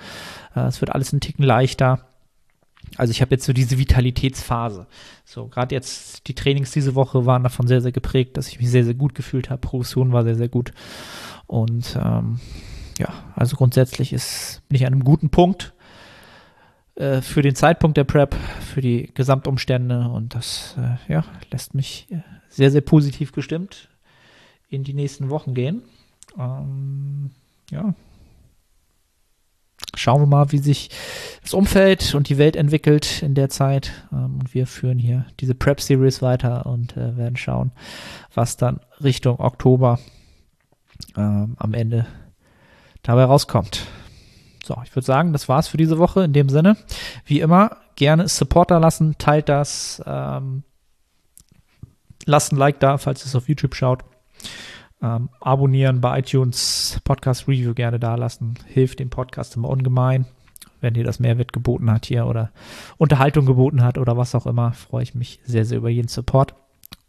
äh, 0.56 0.62
es 0.62 0.82
wird 0.82 0.94
alles 0.94 1.14
einen 1.14 1.22
Ticken 1.22 1.44
leichter. 1.44 2.06
Also 2.96 3.12
ich 3.12 3.22
habe 3.22 3.32
jetzt 3.32 3.46
so 3.46 3.54
diese 3.54 3.78
Vitalitätsphase. 3.78 4.88
So, 5.26 5.48
gerade 5.48 5.76
jetzt 5.76 6.28
die 6.28 6.36
Trainings 6.36 6.72
diese 6.72 6.96
Woche 6.96 7.26
waren 7.26 7.44
davon 7.44 7.68
sehr, 7.68 7.82
sehr 7.82 7.92
geprägt, 7.92 8.38
dass 8.38 8.48
ich 8.48 8.60
mich 8.60 8.70
sehr, 8.70 8.86
sehr 8.86 8.94
gut 8.94 9.14
gefühlt 9.14 9.50
habe. 9.50 9.60
Progression 9.60 10.14
war 10.14 10.24
sehr, 10.24 10.36
sehr 10.36 10.50
gut. 10.50 10.72
Und 11.48 11.98
ähm, 12.02 12.40
ja, 12.98 13.10
also 13.36 13.56
grundsätzlich 13.56 14.14
ist, 14.14 14.62
bin 14.70 14.78
ich 14.78 14.86
an 14.86 14.94
einem 14.94 15.04
guten 15.04 15.30
Punkt 15.30 15.74
äh, 16.96 17.22
für 17.22 17.42
den 17.42 17.56
Zeitpunkt 17.56 17.98
der 17.98 18.06
Prep, 18.06 18.36
für 18.60 18.82
die 18.82 19.12
Gesamtumstände 19.14 20.10
und 20.10 20.34
das 20.34 20.76
äh, 20.78 21.12
ja, 21.12 21.26
lässt 21.52 21.76
mich 21.76 22.08
äh, 22.10 22.22
sehr, 22.50 22.72
sehr 22.72 22.82
positiv 22.82 23.32
gestimmt 23.32 23.90
in 24.70 24.84
die 24.84 24.94
nächsten 24.94 25.30
Wochen 25.30 25.54
gehen. 25.54 25.84
Ähm, 26.38 27.32
ja. 27.72 27.94
Schauen 30.08 30.22
wir 30.22 30.28
mal, 30.28 30.54
wie 30.54 30.60
sich 30.60 30.90
das 31.42 31.54
Umfeld 31.54 32.16
und 32.16 32.30
die 32.30 32.38
Welt 32.38 32.56
entwickelt 32.56 33.22
in 33.22 33.36
der 33.36 33.50
Zeit. 33.50 33.92
Ähm, 34.14 34.40
und 34.40 34.54
wir 34.54 34.66
führen 34.66 35.00
hier 35.00 35.26
diese 35.42 35.54
Prep-Series 35.54 36.22
weiter 36.22 36.66
und 36.66 36.96
äh, 36.96 37.18
werden 37.18 37.36
schauen, 37.36 37.74
was 38.34 38.56
dann 38.56 38.80
Richtung 39.04 39.42
Oktober 39.42 40.00
ähm, 41.18 41.58
am 41.60 41.74
Ende 41.74 42.06
dabei 43.04 43.26
rauskommt. 43.26 43.86
So, 44.64 44.78
ich 44.86 44.96
würde 44.96 45.06
sagen, 45.06 45.34
das 45.34 45.50
war's 45.50 45.68
für 45.68 45.76
diese 45.76 45.98
Woche. 45.98 46.24
In 46.24 46.32
dem 46.32 46.48
Sinne, 46.48 46.78
wie 47.26 47.42
immer, 47.42 47.76
gerne 47.98 48.30
Supporter 48.30 48.80
lassen, 48.80 49.16
teilt 49.18 49.50
das, 49.50 50.02
ähm, 50.06 50.64
lasst 52.24 52.54
ein 52.54 52.58
Like 52.58 52.80
da, 52.80 52.98
falls 52.98 53.24
ihr 53.24 53.26
es 53.26 53.36
auf 53.36 53.50
YouTube 53.50 53.76
schaut. 53.76 54.06
Ähm, 55.02 55.30
abonnieren 55.40 56.02
bei 56.02 56.20
iTunes, 56.20 57.00
Podcast 57.04 57.48
Review 57.48 57.74
gerne 57.74 58.00
da 58.00 58.16
lassen, 58.16 58.56
hilft 58.66 59.00
dem 59.00 59.10
Podcast 59.10 59.56
immer 59.56 59.70
ungemein. 59.70 60.26
Wenn 60.82 60.94
dir 60.94 61.04
das 61.04 61.20
Mehrwert 61.20 61.54
geboten 61.54 61.92
hat 61.92 62.06
hier 62.06 62.28
oder 62.28 62.52
Unterhaltung 62.98 63.46
geboten 63.46 63.84
hat 63.84 63.98
oder 63.98 64.18
was 64.18 64.36
auch 64.36 64.46
immer, 64.46 64.74
freue 64.74 65.04
ich 65.04 65.16
mich 65.16 65.40
sehr, 65.44 65.66
sehr 65.66 65.80
über 65.80 65.90
jeden 65.90 66.08
Support. 66.08 66.56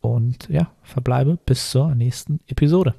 Und 0.00 0.48
ja, 0.48 0.70
verbleibe 0.82 1.38
bis 1.44 1.70
zur 1.70 1.94
nächsten 1.94 2.40
Episode. 2.46 2.94